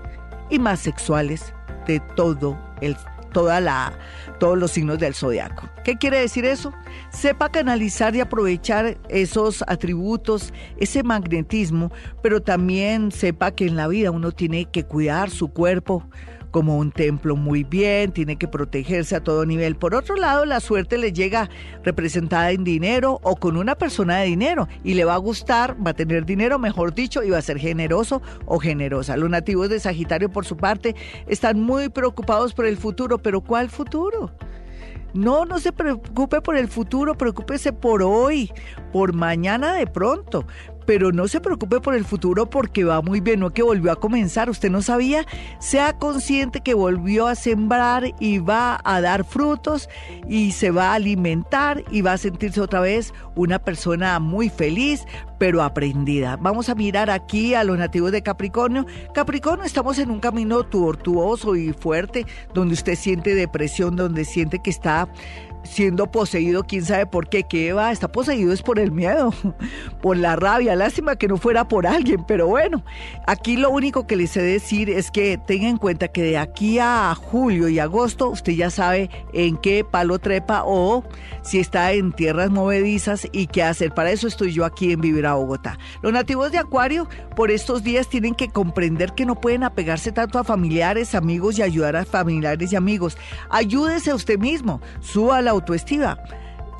[0.50, 1.54] y más sexuales
[1.86, 2.96] de todo el
[3.34, 3.98] toda la,
[4.40, 5.68] todos los signos del zodiaco.
[5.84, 6.72] ¿Qué quiere decir eso?
[7.10, 14.10] Sepa canalizar y aprovechar esos atributos, ese magnetismo, pero también sepa que en la vida
[14.10, 16.08] uno tiene que cuidar su cuerpo,
[16.54, 19.74] como un templo muy bien, tiene que protegerse a todo nivel.
[19.74, 21.50] Por otro lado, la suerte le llega
[21.82, 25.90] representada en dinero o con una persona de dinero y le va a gustar, va
[25.90, 29.16] a tener dinero, mejor dicho, y va a ser generoso o generosa.
[29.16, 30.94] Los nativos de Sagitario, por su parte,
[31.26, 34.30] están muy preocupados por el futuro, pero ¿cuál futuro?
[35.12, 38.52] No, no se preocupe por el futuro, preocúpese por hoy,
[38.92, 40.46] por mañana de pronto
[40.86, 44.00] pero no se preocupe por el futuro porque va muy bien, no que volvió a
[44.00, 45.26] comenzar, usted no sabía,
[45.58, 49.88] sea consciente que volvió a sembrar y va a dar frutos
[50.28, 55.04] y se va a alimentar y va a sentirse otra vez una persona muy feliz,
[55.38, 56.36] pero aprendida.
[56.36, 58.86] Vamos a mirar aquí a los nativos de Capricornio.
[59.12, 64.70] Capricornio, estamos en un camino tortuoso y fuerte, donde usted siente depresión, donde siente que
[64.70, 65.08] está
[65.64, 67.90] siendo poseído, quién sabe por qué, ¿qué va?
[67.90, 69.32] Está poseído es por el miedo,
[70.02, 72.84] por la rabia, lástima que no fuera por alguien, pero bueno,
[73.26, 76.78] aquí lo único que les sé decir es que tenga en cuenta que de aquí
[76.78, 81.04] a julio y agosto usted ya sabe en qué palo trepa o
[81.42, 83.92] si está en tierras movedizas y qué hacer.
[83.92, 85.78] Para eso estoy yo aquí en Vivir a Bogotá.
[86.02, 90.38] Los nativos de Acuario por estos días tienen que comprender que no pueden apegarse tanto
[90.38, 93.16] a familiares, amigos y ayudar a familiares y amigos.
[93.50, 96.18] Ayúdese a usted mismo, suba la autoestima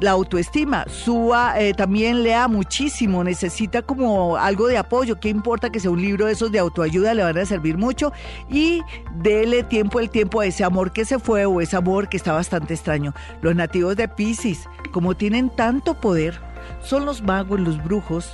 [0.01, 0.85] la autoestima.
[0.89, 5.19] Suba, eh, también lea muchísimo, necesita como algo de apoyo.
[5.21, 7.15] ¿Qué importa que sea un libro de esos de autoayuda?
[7.15, 8.13] Le van a servir mucho.
[8.49, 8.83] Y
[9.17, 12.33] dele tiempo el tiempo a ese amor que se fue o ese amor que está
[12.33, 13.15] bastante extraño.
[13.41, 16.39] Los nativos de Pisces, como tienen tanto poder,
[16.81, 18.33] son los magos, los brujos,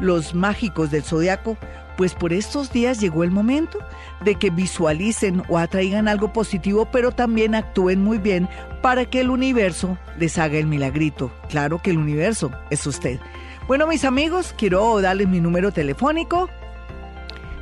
[0.00, 1.56] los mágicos del zodiaco
[1.96, 3.78] pues por estos días llegó el momento
[4.24, 8.48] de que visualicen o atraigan algo positivo, pero también actúen muy bien
[8.82, 11.30] para que el universo les haga el milagrito.
[11.48, 13.20] Claro que el universo es usted.
[13.66, 16.50] Bueno, mis amigos, quiero darles mi número telefónico.